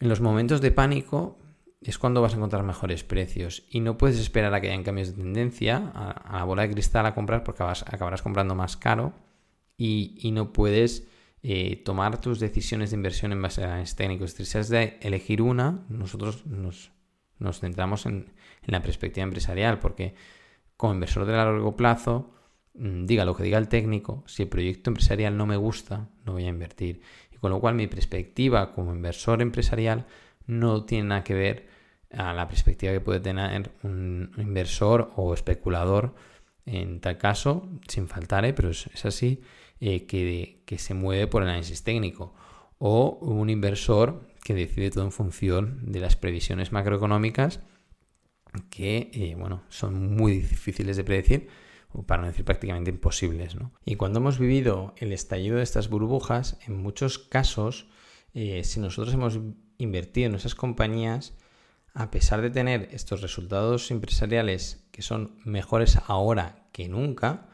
en 0.00 0.08
los 0.08 0.20
momentos 0.20 0.60
de 0.60 0.72
pánico 0.72 1.38
es 1.80 1.98
cuando 1.98 2.22
vas 2.22 2.32
a 2.32 2.36
encontrar 2.36 2.62
mejores 2.62 3.04
precios 3.04 3.64
y 3.70 3.80
no 3.80 3.98
puedes 3.98 4.18
esperar 4.18 4.54
a 4.54 4.60
que 4.60 4.68
hayan 4.68 4.82
cambios 4.82 5.08
de 5.08 5.22
tendencia, 5.22 5.92
a, 5.94 6.38
la 6.38 6.44
bola 6.44 6.62
de 6.62 6.70
cristal 6.70 7.06
a 7.06 7.14
comprar 7.14 7.44
porque 7.44 7.62
acabarás 7.62 8.22
comprando 8.22 8.54
más 8.54 8.76
caro 8.76 9.12
y, 9.76 10.30
no 10.32 10.52
puedes 10.52 11.06
eh, 11.42 11.76
tomar 11.84 12.20
tus 12.20 12.40
decisiones 12.40 12.90
de 12.90 12.96
inversión 12.96 13.32
en 13.32 13.42
base 13.42 13.62
a 13.62 13.66
análisis 13.66 13.96
técnicos. 13.96 14.32
Si 14.32 14.58
has 14.58 14.68
de 14.68 14.98
elegir 15.00 15.42
una, 15.42 15.84
nosotros 15.88 16.46
nos, 16.46 16.92
centramos 17.52 18.06
en, 18.06 18.32
la 18.64 18.82
perspectiva 18.82 19.24
empresarial, 19.24 19.78
porque 19.78 20.14
como 20.76 20.94
inversor 20.94 21.24
de 21.24 21.32
largo 21.32 21.76
plazo, 21.76 22.32
mm, 22.74 23.04
diga 23.04 23.24
lo 23.24 23.36
que 23.36 23.44
diga 23.44 23.58
el 23.58 23.68
técnico, 23.68 24.24
si 24.26 24.44
el 24.44 24.48
proyecto 24.48 24.90
empresarial 24.90 25.36
no 25.36 25.46
me 25.46 25.56
gusta, 25.56 26.08
no 26.24 26.32
voy 26.32 26.44
a 26.46 26.48
invertir. 26.48 27.02
Y 27.30 27.36
con 27.36 27.50
lo 27.50 27.60
cual 27.60 27.74
mi 27.74 27.86
perspectiva 27.86 28.72
como 28.72 28.92
inversor 28.92 29.42
empresarial 29.42 30.06
no 30.46 30.84
tiene 30.84 31.08
nada 31.08 31.24
que 31.24 31.34
ver 31.34 31.68
a 32.10 32.32
la 32.32 32.48
perspectiva 32.48 32.92
que 32.92 33.00
puede 33.00 33.20
tener 33.20 33.70
un 33.82 34.30
inversor 34.38 35.12
o 35.16 35.34
especulador 35.34 36.14
en 36.66 37.00
tal 37.00 37.16
caso, 37.16 37.68
sin 37.86 38.08
faltar, 38.08 38.44
¿eh? 38.44 38.52
pero 38.52 38.70
es 38.70 39.04
así, 39.04 39.40
eh, 39.80 40.06
que, 40.06 40.78
se 40.78 40.94
mueve 40.94 41.28
por 41.28 41.42
análisis 41.42 41.84
técnico 41.84 42.34
o 42.78 43.18
un 43.20 43.48
inversor 43.48 44.28
que 44.42 44.54
decide 44.54 44.90
todo 44.90 45.04
en 45.04 45.12
función 45.12 45.92
de 45.92 46.00
las 46.00 46.16
previsiones 46.16 46.72
macroeconómicas 46.72 47.60
que 48.70 49.10
eh, 49.12 49.34
bueno, 49.38 49.62
son 49.68 50.16
muy 50.16 50.32
difíciles 50.32 50.96
de 50.96 51.04
predecir 51.04 51.48
o 51.92 52.02
para 52.02 52.22
no 52.22 52.28
decir 52.28 52.44
prácticamente 52.44 52.90
imposibles. 52.90 53.56
Y 53.84 53.96
cuando 53.96 54.18
hemos 54.18 54.38
vivido 54.38 54.94
el 54.98 55.12
estallido 55.12 55.58
de 55.58 55.62
estas 55.62 55.88
burbujas, 55.88 56.58
en 56.66 56.76
muchos 56.76 57.18
casos, 57.18 57.86
si 58.34 58.80
nosotros 58.80 59.14
hemos 59.14 59.40
invertido 59.78 60.28
en 60.28 60.34
esas 60.34 60.54
compañías, 60.54 61.34
a 61.94 62.10
pesar 62.10 62.42
de 62.42 62.50
tener 62.50 62.88
estos 62.92 63.22
resultados 63.22 63.90
empresariales 63.90 64.86
que 64.92 65.02
son 65.02 65.38
mejores 65.44 65.98
ahora 66.06 66.68
que 66.72 66.88
nunca, 66.88 67.48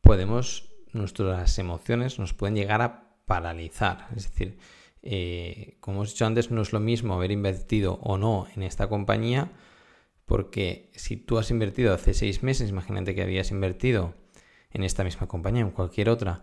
podemos 0.00 0.70
nuestras 0.92 1.58
emociones 1.58 2.18
nos 2.18 2.34
pueden 2.34 2.56
llegar 2.56 2.82
a 2.82 3.08
paralizar. 3.26 4.08
Es 4.16 4.30
decir, 4.30 4.58
eh, 5.02 5.76
como 5.80 5.98
hemos 5.98 6.10
dicho 6.10 6.26
antes, 6.26 6.50
no 6.50 6.62
es 6.62 6.72
lo 6.72 6.80
mismo 6.80 7.14
haber 7.14 7.30
invertido 7.30 7.94
o 8.02 8.18
no 8.18 8.46
en 8.54 8.62
esta 8.62 8.88
compañía, 8.88 9.52
porque 10.26 10.90
si 10.94 11.16
tú 11.16 11.38
has 11.38 11.50
invertido 11.50 11.94
hace 11.94 12.14
seis 12.14 12.42
meses, 12.42 12.70
imagínate 12.70 13.14
que 13.14 13.22
habías 13.22 13.50
invertido 13.50 14.14
en 14.70 14.84
esta 14.84 15.04
misma 15.04 15.26
compañía, 15.26 15.62
en 15.62 15.70
cualquier 15.70 16.10
otra, 16.10 16.42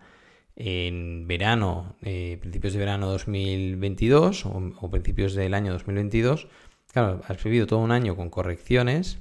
en 0.56 1.28
verano, 1.28 1.96
eh, 2.02 2.38
principios 2.40 2.72
de 2.72 2.78
verano 2.78 3.08
2022 3.10 4.46
o, 4.46 4.72
o, 4.80 4.90
principios 4.90 5.34
del 5.34 5.54
año 5.54 5.72
2022, 5.72 6.48
claro, 6.92 7.20
has 7.28 7.42
vivido 7.44 7.66
todo 7.66 7.80
un 7.80 7.92
año 7.92 8.16
con 8.16 8.30
correcciones 8.30 9.18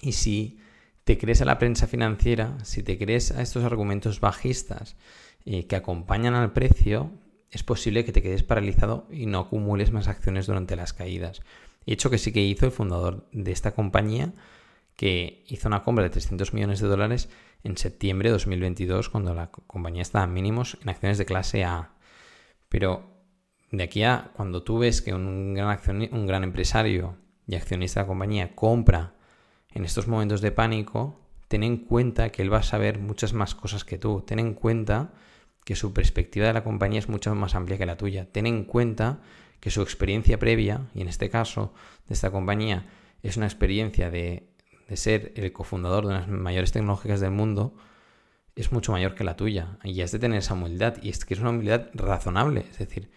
y 0.00 0.12
si 0.12 0.60
te 1.04 1.18
crees 1.18 1.42
a 1.42 1.44
la 1.44 1.58
prensa 1.58 1.88
financiera, 1.88 2.56
si 2.64 2.82
te 2.82 2.96
crees 2.96 3.32
a 3.32 3.42
estos 3.42 3.64
argumentos 3.64 4.20
bajistas 4.20 4.96
eh, 5.44 5.66
que 5.66 5.76
acompañan 5.76 6.34
al 6.34 6.52
precio, 6.52 7.10
es 7.50 7.62
posible 7.64 8.04
que 8.04 8.12
te 8.12 8.22
quedes 8.22 8.44
paralizado 8.44 9.08
y 9.10 9.26
no 9.26 9.40
acumules 9.40 9.90
más 9.90 10.06
acciones 10.06 10.46
durante 10.46 10.76
las 10.76 10.92
caídas. 10.92 11.42
Hecho 11.86 12.10
que 12.10 12.18
sí 12.18 12.32
que 12.32 12.42
hizo 12.42 12.66
el 12.66 12.72
fundador 12.72 13.26
de 13.32 13.50
esta 13.50 13.72
compañía, 13.72 14.32
que 15.00 15.44
hizo 15.46 15.66
una 15.66 15.82
compra 15.82 16.04
de 16.04 16.10
300 16.10 16.52
millones 16.52 16.78
de 16.78 16.86
dólares 16.86 17.30
en 17.64 17.78
septiembre 17.78 18.28
de 18.28 18.34
2022, 18.34 19.08
cuando 19.08 19.32
la 19.32 19.50
compañía 19.50 20.02
estaba 20.02 20.26
mínimos 20.26 20.76
en 20.82 20.90
acciones 20.90 21.16
de 21.16 21.24
clase 21.24 21.64
A. 21.64 21.94
Pero 22.68 23.10
de 23.70 23.82
aquí 23.82 24.02
a 24.02 24.30
cuando 24.36 24.62
tú 24.62 24.80
ves 24.80 25.00
que 25.00 25.14
un 25.14 25.54
gran, 25.54 25.80
un 26.12 26.26
gran 26.26 26.44
empresario 26.44 27.16
y 27.46 27.54
accionista 27.54 28.00
de 28.00 28.04
la 28.04 28.08
compañía 28.08 28.54
compra 28.54 29.14
en 29.70 29.86
estos 29.86 30.06
momentos 30.06 30.42
de 30.42 30.52
pánico, 30.52 31.18
ten 31.48 31.62
en 31.62 31.78
cuenta 31.78 32.28
que 32.28 32.42
él 32.42 32.52
va 32.52 32.58
a 32.58 32.62
saber 32.62 32.98
muchas 32.98 33.32
más 33.32 33.54
cosas 33.54 33.86
que 33.86 33.96
tú. 33.96 34.20
Ten 34.26 34.38
en 34.38 34.52
cuenta 34.52 35.14
que 35.64 35.76
su 35.76 35.94
perspectiva 35.94 36.48
de 36.48 36.52
la 36.52 36.62
compañía 36.62 36.98
es 36.98 37.08
mucho 37.08 37.34
más 37.34 37.54
amplia 37.54 37.78
que 37.78 37.86
la 37.86 37.96
tuya. 37.96 38.30
Ten 38.30 38.46
en 38.46 38.64
cuenta 38.64 39.22
que 39.60 39.70
su 39.70 39.80
experiencia 39.80 40.38
previa, 40.38 40.90
y 40.94 41.00
en 41.00 41.08
este 41.08 41.30
caso 41.30 41.72
de 42.06 42.12
esta 42.12 42.30
compañía, 42.30 42.86
es 43.22 43.38
una 43.38 43.46
experiencia 43.46 44.10
de, 44.10 44.49
ser 44.96 45.32
el 45.36 45.52
cofundador 45.52 46.04
de 46.04 46.10
unas 46.10 46.28
mayores 46.28 46.72
tecnológicas 46.72 47.20
del 47.20 47.30
mundo, 47.30 47.74
es 48.56 48.72
mucho 48.72 48.92
mayor 48.92 49.14
que 49.14 49.24
la 49.24 49.36
tuya. 49.36 49.78
Y 49.84 50.00
has 50.02 50.12
de 50.12 50.18
tener 50.18 50.38
esa 50.38 50.54
humildad. 50.54 50.96
Y 51.02 51.08
es 51.08 51.24
que 51.24 51.34
es 51.34 51.40
una 51.40 51.50
humildad 51.50 51.88
razonable. 51.94 52.66
Es 52.70 52.78
decir, 52.78 53.10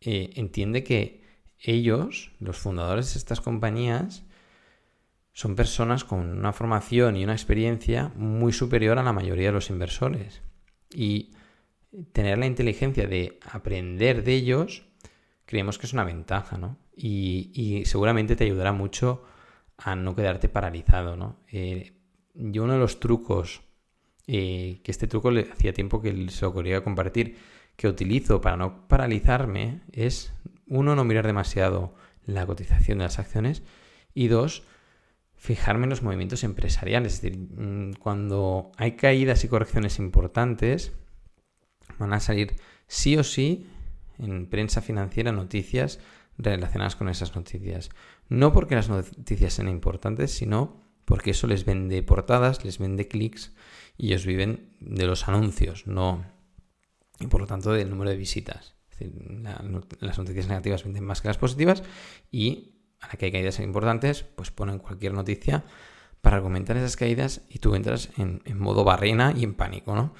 eh, 0.00 0.30
entiende 0.36 0.84
que 0.84 1.24
ellos, 1.58 2.32
los 2.38 2.58
fundadores 2.58 3.14
de 3.14 3.18
estas 3.18 3.40
compañías, 3.40 4.24
son 5.32 5.56
personas 5.56 6.04
con 6.04 6.20
una 6.20 6.52
formación 6.52 7.16
y 7.16 7.24
una 7.24 7.32
experiencia 7.32 8.12
muy 8.14 8.52
superior 8.52 8.98
a 8.98 9.02
la 9.02 9.12
mayoría 9.12 9.48
de 9.48 9.52
los 9.52 9.70
inversores. 9.70 10.42
Y 10.94 11.32
tener 12.12 12.38
la 12.38 12.46
inteligencia 12.46 13.06
de 13.06 13.38
aprender 13.50 14.22
de 14.24 14.34
ellos, 14.34 14.86
creemos 15.44 15.78
que 15.78 15.86
es 15.86 15.92
una 15.92 16.04
ventaja, 16.04 16.56
¿no? 16.56 16.78
Y, 16.96 17.82
seguramente 17.86 18.36
te 18.36 18.44
ayudará 18.44 18.72
mucho 18.72 19.24
a 19.84 19.94
no 19.94 20.16
quedarte 20.16 20.48
paralizado, 20.48 21.14
¿no? 21.14 21.36
Eh, 21.52 21.92
yo 22.32 22.64
uno 22.64 22.72
de 22.72 22.78
los 22.78 23.00
trucos, 23.00 23.60
eh, 24.26 24.80
que 24.82 24.90
este 24.90 25.06
truco 25.06 25.30
hacía 25.52 25.74
tiempo 25.74 26.00
que 26.00 26.30
se 26.30 26.46
lo 26.46 26.54
quería 26.54 26.82
compartir, 26.82 27.36
que 27.76 27.86
utilizo 27.86 28.40
para 28.40 28.56
no 28.56 28.88
paralizarme, 28.88 29.82
es, 29.92 30.32
uno, 30.66 30.96
no 30.96 31.04
mirar 31.04 31.26
demasiado 31.26 31.94
la 32.24 32.46
cotización 32.46 32.98
de 32.98 33.04
las 33.04 33.18
acciones, 33.18 33.62
y 34.14 34.28
dos, 34.28 34.62
fijarme 35.36 35.84
en 35.84 35.90
los 35.90 36.02
movimientos 36.02 36.44
empresariales. 36.44 37.14
Es 37.14 37.22
decir, 37.22 37.38
mm, 37.38 37.92
cuando 37.98 38.72
hay 38.78 38.92
caídas 38.92 39.44
y 39.44 39.48
correcciones 39.48 39.98
importantes, 39.98 40.92
van 41.98 42.14
a 42.14 42.20
salir 42.20 42.56
sí 42.86 43.18
o 43.18 43.22
sí 43.22 43.66
en 44.18 44.48
prensa 44.48 44.80
financiera 44.80 45.30
noticias 45.30 46.00
relacionadas 46.38 46.96
con 46.96 47.08
esas 47.08 47.34
noticias. 47.34 47.90
No 48.28 48.52
porque 48.52 48.74
las 48.74 48.88
noticias 48.88 49.54
sean 49.54 49.68
importantes, 49.68 50.32
sino 50.32 50.82
porque 51.04 51.30
eso 51.32 51.46
les 51.46 51.64
vende 51.64 52.02
portadas, 52.02 52.64
les 52.64 52.78
vende 52.78 53.08
clics 53.08 53.54
y 53.96 54.08
ellos 54.08 54.26
viven 54.26 54.74
de 54.80 55.06
los 55.06 55.28
anuncios, 55.28 55.86
no 55.86 56.24
y 57.20 57.26
por 57.26 57.40
lo 57.40 57.46
tanto 57.46 57.72
del 57.72 57.90
número 57.90 58.10
de 58.10 58.16
visitas. 58.16 58.74
Es 58.90 58.98
decir, 58.98 59.12
las 60.00 60.18
noticias 60.18 60.48
negativas 60.48 60.84
venden 60.84 61.04
más 61.04 61.20
que 61.20 61.28
las 61.28 61.38
positivas 61.38 61.82
y 62.30 62.74
a 63.00 63.08
la 63.08 63.12
que 63.14 63.26
hay 63.26 63.32
caídas 63.32 63.58
importantes, 63.60 64.22
pues 64.22 64.50
ponen 64.50 64.78
cualquier 64.78 65.12
noticia 65.12 65.64
para 66.20 66.36
argumentar 66.36 66.76
esas 66.76 66.96
caídas 66.96 67.42
y 67.50 67.58
tú 67.58 67.74
entras 67.74 68.10
en, 68.16 68.40
modo 68.58 68.84
barrena 68.84 69.34
y 69.36 69.44
en 69.44 69.54
pánico, 69.54 69.94
¿no? 69.94 70.14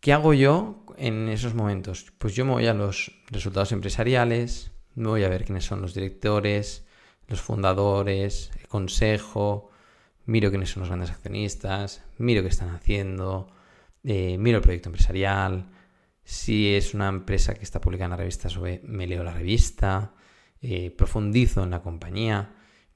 ¿Qué 0.00 0.12
hago 0.12 0.34
yo 0.34 0.84
en 0.96 1.28
esos 1.28 1.54
momentos? 1.54 2.12
Pues 2.18 2.34
yo 2.34 2.44
me 2.44 2.52
voy 2.52 2.66
a 2.66 2.74
los 2.74 3.12
resultados 3.30 3.70
empresariales, 3.70 4.71
voy 4.94 5.24
a 5.24 5.28
ver 5.28 5.44
quiénes 5.44 5.64
son 5.64 5.80
los 5.80 5.94
directores, 5.94 6.84
los 7.28 7.40
fundadores, 7.40 8.50
el 8.58 8.68
consejo, 8.68 9.70
miro 10.26 10.50
quiénes 10.50 10.70
son 10.70 10.80
los 10.80 10.88
grandes 10.88 11.10
accionistas, 11.10 12.04
miro 12.18 12.42
qué 12.42 12.48
están 12.48 12.70
haciendo, 12.70 13.48
eh, 14.04 14.36
miro 14.38 14.58
el 14.58 14.62
proyecto 14.62 14.88
empresarial, 14.88 15.70
si 16.24 16.74
es 16.74 16.94
una 16.94 17.08
empresa 17.08 17.54
que 17.54 17.64
está 17.64 17.80
publicada 17.80 18.06
en 18.06 18.10
la 18.10 18.16
revista 18.16 18.48
me 18.84 19.06
leo 19.06 19.24
la 19.24 19.34
revista, 19.34 20.14
eh, 20.60 20.90
profundizo 20.90 21.62
en 21.64 21.70
la 21.70 21.82
compañía 21.82 22.54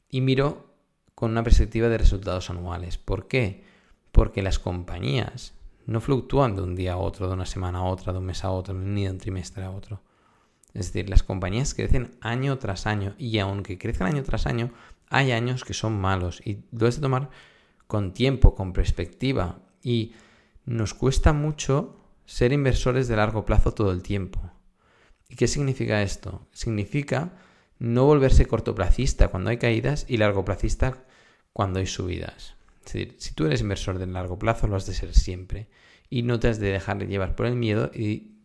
y 0.08 0.20
miro 0.20 0.74
con 1.14 1.32
una 1.32 1.42
perspectiva 1.42 1.88
de 1.88 1.98
resultados 1.98 2.50
anuales. 2.50 2.98
¿Por 2.98 3.26
qué? 3.26 3.64
Porque 4.12 4.42
las 4.42 4.58
compañías 4.58 5.54
no 5.86 6.00
fluctúan 6.00 6.54
de 6.54 6.62
un 6.62 6.76
día 6.76 6.94
a 6.94 6.98
otro, 6.98 7.26
de 7.26 7.34
una 7.34 7.46
semana 7.46 7.78
a 7.78 7.84
otra, 7.84 8.12
de 8.12 8.18
un 8.18 8.26
mes 8.26 8.44
a 8.44 8.50
otro, 8.50 8.74
ni 8.74 9.04
de 9.04 9.10
un 9.10 9.18
trimestre 9.18 9.64
a 9.64 9.70
otro. 9.70 10.02
Es 10.76 10.92
decir, 10.92 11.08
las 11.08 11.22
compañías 11.22 11.72
crecen 11.72 12.10
año 12.20 12.58
tras 12.58 12.86
año 12.86 13.14
y 13.16 13.38
aunque 13.38 13.78
crezcan 13.78 14.08
año 14.08 14.22
tras 14.22 14.46
año, 14.46 14.72
hay 15.08 15.32
años 15.32 15.64
que 15.64 15.72
son 15.72 15.98
malos 15.98 16.42
y 16.44 16.56
lo 16.70 16.80
debes 16.80 16.96
de 16.96 17.02
tomar 17.02 17.30
con 17.86 18.12
tiempo, 18.12 18.54
con 18.54 18.74
perspectiva 18.74 19.58
y 19.82 20.12
nos 20.66 20.92
cuesta 20.92 21.32
mucho 21.32 21.96
ser 22.26 22.52
inversores 22.52 23.08
de 23.08 23.16
largo 23.16 23.46
plazo 23.46 23.72
todo 23.72 23.90
el 23.90 24.02
tiempo. 24.02 24.52
¿Y 25.30 25.36
qué 25.36 25.48
significa 25.48 26.02
esto? 26.02 26.46
Significa 26.52 27.32
no 27.78 28.04
volverse 28.04 28.46
cortoplacista 28.46 29.28
cuando 29.28 29.48
hay 29.48 29.56
caídas 29.56 30.04
y 30.08 30.18
largoplacista 30.18 31.04
cuando 31.54 31.78
hay 31.78 31.86
subidas. 31.86 32.54
Es 32.84 32.92
decir, 32.92 33.16
si 33.18 33.32
tú 33.32 33.46
eres 33.46 33.62
inversor 33.62 33.98
de 33.98 34.06
largo 34.06 34.38
plazo, 34.38 34.66
lo 34.66 34.76
has 34.76 34.86
de 34.86 34.92
ser 34.92 35.14
siempre. 35.14 35.68
Y 36.10 36.22
no 36.22 36.38
te 36.38 36.48
has 36.48 36.60
de 36.60 36.70
dejar 36.70 36.98
llevar 37.06 37.34
por 37.34 37.46
el 37.46 37.56
miedo 37.56 37.90
y 37.94 38.35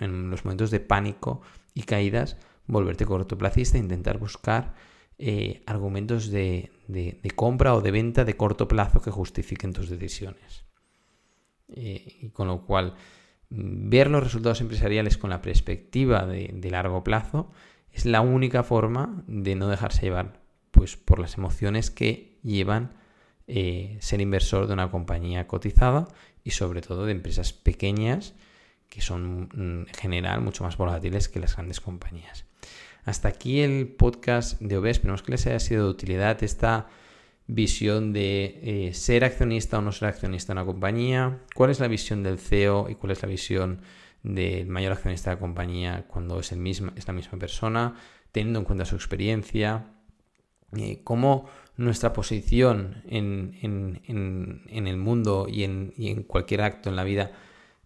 en 0.00 0.30
los 0.30 0.44
momentos 0.44 0.70
de 0.70 0.80
pánico 0.80 1.42
y 1.74 1.82
caídas, 1.82 2.36
volverte 2.66 3.06
cortoplacista 3.06 3.76
e 3.76 3.80
intentar 3.80 4.18
buscar 4.18 4.74
eh, 5.18 5.62
argumentos 5.66 6.30
de, 6.30 6.70
compra 7.36 7.74
o 7.74 7.80
de 7.80 7.90
venta 7.90 8.24
de 8.24 8.36
corto 8.36 8.68
plazo 8.68 9.00
que 9.00 9.10
justifiquen 9.10 9.72
tus 9.72 9.88
decisiones. 9.88 10.64
Eh, 11.68 12.18
y 12.22 12.28
con 12.30 12.48
lo 12.48 12.64
cual, 12.64 12.94
ver 13.50 14.10
los 14.10 14.22
resultados 14.22 14.60
empresariales 14.60 15.18
con 15.18 15.30
la 15.30 15.42
perspectiva 15.42 16.26
de, 16.26 16.70
largo 16.70 17.04
plazo 17.04 17.50
es 17.92 18.06
la 18.06 18.20
única 18.20 18.62
forma 18.62 19.22
de 19.26 19.54
no 19.54 19.68
dejarse 19.68 20.02
llevar 20.02 20.40
pues, 20.70 20.96
por 20.96 21.18
las 21.18 21.36
emociones 21.36 21.90
que 21.90 22.38
llevan 22.42 22.94
eh, 23.46 23.98
ser 24.00 24.20
inversor 24.20 24.66
de 24.66 24.72
una 24.72 24.90
compañía 24.90 25.46
cotizada 25.46 26.08
y 26.42 26.52
sobre 26.52 26.80
todo 26.80 27.06
de 27.06 27.12
empresas 27.12 27.52
pequeñas 27.52 28.34
que 28.92 29.00
son 29.00 29.48
mm, 29.54 29.86
en 29.88 29.94
general 29.94 30.42
mucho 30.42 30.64
más 30.64 30.76
volátiles 30.76 31.30
que 31.30 31.40
las 31.40 31.56
grandes 31.56 31.80
compañías. 31.80 32.44
Hasta 33.04 33.28
aquí 33.28 33.60
el 33.60 33.88
podcast 33.88 34.60
de 34.60 34.76
OB. 34.76 34.86
Esperemos 34.86 35.22
que 35.22 35.32
les 35.32 35.46
haya 35.46 35.60
sido 35.60 35.84
de 35.84 35.90
utilidad 35.90 36.42
esta 36.44 36.88
visión 37.46 38.12
de 38.12 38.60
eh, 38.62 38.94
ser 38.94 39.24
accionista 39.24 39.78
o 39.78 39.80
no 39.80 39.92
ser 39.92 40.08
accionista 40.08 40.52
en 40.52 40.58
una 40.58 40.66
compañía, 40.66 41.38
cuál 41.54 41.70
es 41.70 41.80
la 41.80 41.88
visión 41.88 42.22
del 42.22 42.38
CEO 42.38 42.90
y 42.90 42.94
cuál 42.96 43.12
es 43.12 43.22
la 43.22 43.28
visión 43.28 43.80
del 44.22 44.66
mayor 44.66 44.92
accionista 44.92 45.30
de 45.30 45.36
la 45.36 45.40
compañía 45.40 46.04
cuando 46.06 46.38
es, 46.38 46.52
el 46.52 46.58
mismo, 46.58 46.92
es 46.94 47.06
la 47.06 47.14
misma 47.14 47.38
persona, 47.38 47.94
teniendo 48.30 48.58
en 48.58 48.66
cuenta 48.66 48.84
su 48.84 48.94
experiencia, 48.94 49.86
eh, 50.76 51.00
cómo 51.02 51.46
nuestra 51.78 52.12
posición 52.12 53.02
en, 53.08 54.00
el 54.70 54.96
mundo 54.98 55.46
y 55.48 55.64
en, 55.64 56.22
cualquier 56.24 56.60
acto 56.60 56.90
en 56.90 56.96
la 56.96 57.04
vida 57.04 57.32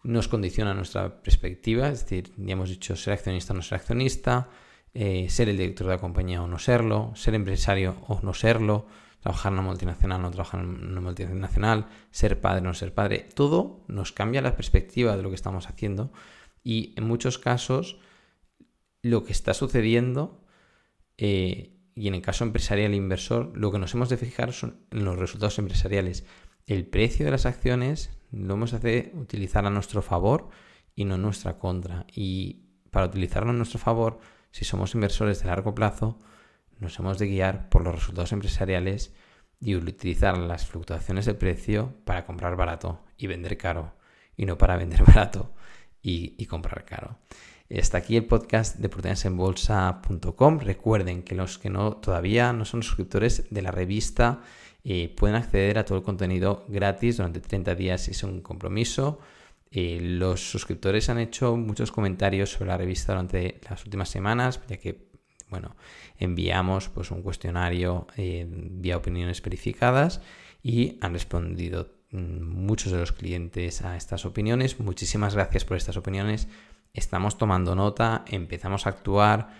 nos 0.06 0.28
condiciona 0.28 0.72
nuestra 0.72 1.20
perspectiva, 1.20 1.88
es 1.88 2.02
decir, 2.02 2.32
ya 2.36 2.52
hemos 2.52 2.70
dicho 2.70 2.94
ser 2.94 3.14
accionista 3.14 3.52
o 3.52 3.56
no 3.56 3.62
ser 3.62 3.76
accionista, 3.76 4.48
eh, 4.94 5.28
ser 5.28 5.48
el 5.48 5.58
director 5.58 5.88
de 5.88 5.94
la 5.94 6.00
compañía 6.00 6.42
o 6.42 6.46
no 6.46 6.60
serlo, 6.60 7.12
ser 7.16 7.34
empresario 7.34 7.96
o 8.06 8.20
no 8.22 8.32
serlo, 8.32 8.86
trabajar 9.18 9.52
en 9.52 9.58
una 9.58 9.68
multinacional 9.68 10.20
o 10.20 10.22
no 10.22 10.30
trabajar 10.30 10.60
en 10.60 10.68
una 10.68 11.00
multinacional, 11.00 11.88
ser 12.12 12.40
padre 12.40 12.60
o 12.60 12.64
no 12.64 12.74
ser 12.74 12.94
padre, 12.94 13.28
todo 13.34 13.84
nos 13.88 14.12
cambia 14.12 14.40
la 14.42 14.54
perspectiva 14.54 15.16
de 15.16 15.24
lo 15.24 15.30
que 15.30 15.34
estamos 15.34 15.68
haciendo 15.68 16.12
y 16.62 16.94
en 16.96 17.04
muchos 17.04 17.38
casos 17.38 17.98
lo 19.02 19.24
que 19.24 19.32
está 19.32 19.54
sucediendo 19.54 20.44
eh, 21.18 21.72
y 21.96 22.06
en 22.06 22.14
el 22.14 22.22
caso 22.22 22.44
empresarial 22.44 22.92
e 22.92 22.96
inversor, 22.96 23.52
lo 23.56 23.72
que 23.72 23.80
nos 23.80 23.92
hemos 23.94 24.08
de 24.08 24.18
fijar 24.18 24.52
son 24.52 24.86
en 24.92 25.04
los 25.04 25.18
resultados 25.18 25.58
empresariales. 25.58 26.26
El 26.66 26.86
precio 26.86 27.24
de 27.24 27.32
las 27.32 27.46
acciones 27.46 28.15
lo 28.36 28.54
hemos 28.54 28.80
de 28.80 29.12
utilizar 29.14 29.66
a 29.66 29.70
nuestro 29.70 30.02
favor 30.02 30.48
y 30.94 31.04
no 31.04 31.16
en 31.16 31.22
nuestra 31.22 31.58
contra. 31.58 32.06
Y 32.14 32.64
para 32.90 33.06
utilizarlo 33.06 33.50
a 33.50 33.54
nuestro 33.54 33.78
favor, 33.78 34.18
si 34.50 34.64
somos 34.64 34.94
inversores 34.94 35.40
de 35.40 35.46
largo 35.46 35.74
plazo, 35.74 36.18
nos 36.78 36.98
hemos 36.98 37.18
de 37.18 37.26
guiar 37.26 37.68
por 37.68 37.82
los 37.82 37.94
resultados 37.94 38.32
empresariales 38.32 39.14
y 39.60 39.74
utilizar 39.74 40.36
las 40.36 40.66
fluctuaciones 40.66 41.24
de 41.24 41.34
precio 41.34 41.94
para 42.04 42.26
comprar 42.26 42.56
barato 42.56 43.02
y 43.16 43.26
vender 43.26 43.56
caro, 43.56 43.94
y 44.36 44.44
no 44.44 44.58
para 44.58 44.76
vender 44.76 45.02
barato 45.06 45.54
y, 46.02 46.34
y 46.38 46.46
comprar 46.46 46.84
caro. 46.84 47.18
Hasta 47.68 47.98
aquí 47.98 48.16
el 48.16 48.24
podcast 48.26 48.76
de 48.76 48.86
oportunidadesenbolsa.com. 48.86 50.60
Recuerden 50.60 51.22
que 51.24 51.34
los 51.34 51.58
que 51.58 51.68
no 51.68 51.96
todavía 51.96 52.52
no 52.52 52.64
son 52.64 52.82
suscriptores 52.84 53.46
de 53.50 53.62
la 53.62 53.72
revista 53.72 54.40
eh, 54.84 55.12
pueden 55.16 55.34
acceder 55.34 55.78
a 55.78 55.84
todo 55.84 55.98
el 55.98 56.04
contenido 56.04 56.64
gratis 56.68 57.16
durante 57.16 57.40
30 57.40 57.74
días 57.74 58.06
es 58.06 58.22
un 58.22 58.40
compromiso. 58.40 59.18
Eh, 59.72 59.98
los 60.00 60.48
suscriptores 60.48 61.08
han 61.08 61.18
hecho 61.18 61.56
muchos 61.56 61.90
comentarios 61.90 62.52
sobre 62.52 62.68
la 62.68 62.76
revista 62.76 63.12
durante 63.12 63.60
las 63.68 63.84
últimas 63.84 64.08
semanas, 64.10 64.60
ya 64.68 64.76
que 64.76 65.08
bueno, 65.48 65.74
enviamos 66.18 66.88
pues, 66.88 67.10
un 67.10 67.22
cuestionario 67.22 68.06
eh, 68.16 68.46
vía 68.48 68.96
opiniones 68.96 69.42
verificadas 69.42 70.20
y 70.62 70.98
han 71.00 71.14
respondido 71.14 71.90
mm, 72.12 72.42
muchos 72.42 72.92
de 72.92 72.98
los 72.98 73.10
clientes 73.10 73.82
a 73.82 73.96
estas 73.96 74.24
opiniones. 74.24 74.78
Muchísimas 74.78 75.34
gracias 75.34 75.64
por 75.64 75.76
estas 75.76 75.96
opiniones 75.96 76.46
estamos 76.96 77.38
tomando 77.38 77.74
nota, 77.74 78.24
empezamos 78.26 78.86
a 78.86 78.90
actuar, 78.90 79.50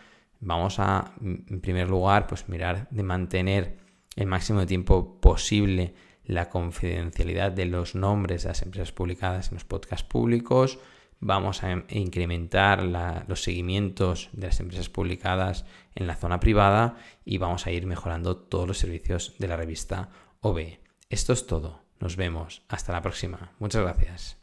vamos 0.41 0.79
a, 0.79 1.13
en 1.21 1.61
primer 1.61 1.89
lugar, 1.89 2.27
pues 2.27 2.49
mirar 2.49 2.89
de 2.91 3.03
mantener 3.03 3.79
el 4.17 4.27
máximo 4.27 4.61
de 4.61 4.67
tiempo 4.67 5.21
posible 5.21 5.95
la 6.25 6.49
confidencialidad 6.49 7.53
de 7.53 7.67
los 7.67 7.95
nombres 7.95 8.43
de 8.43 8.49
las 8.49 8.63
empresas 8.63 8.91
publicadas 8.91 9.49
en 9.49 9.55
los 9.55 9.65
podcasts 9.65 10.07
públicos, 10.07 10.79
vamos 11.21 11.63
a 11.63 11.85
incrementar 11.89 12.83
los 12.83 13.43
seguimientos 13.43 14.31
de 14.33 14.49
las 14.49 14.61
empresas 14.61 14.89
publicadas 14.89 15.65
en 15.95 16.07
la 16.07 16.17
zona 16.17 16.41
privada 16.41 16.97
y 17.25 17.39
vamos 17.39 17.67
a 17.67 17.71
ir 17.71 17.87
mejorando 17.87 18.37
todos 18.37 18.67
los 18.67 18.79
servicios 18.79 19.35
de 19.39 19.49
la 19.49 19.57
revista 19.57 20.11
OB. 20.41 20.79
Esto 21.09 21.33
es 21.33 21.47
todo. 21.47 21.83
Nos 22.01 22.17
vemos. 22.17 22.63
Hasta 22.69 22.93
la 22.93 23.03
próxima. 23.03 23.53
Muchas 23.59 23.83
gracias. 23.83 24.37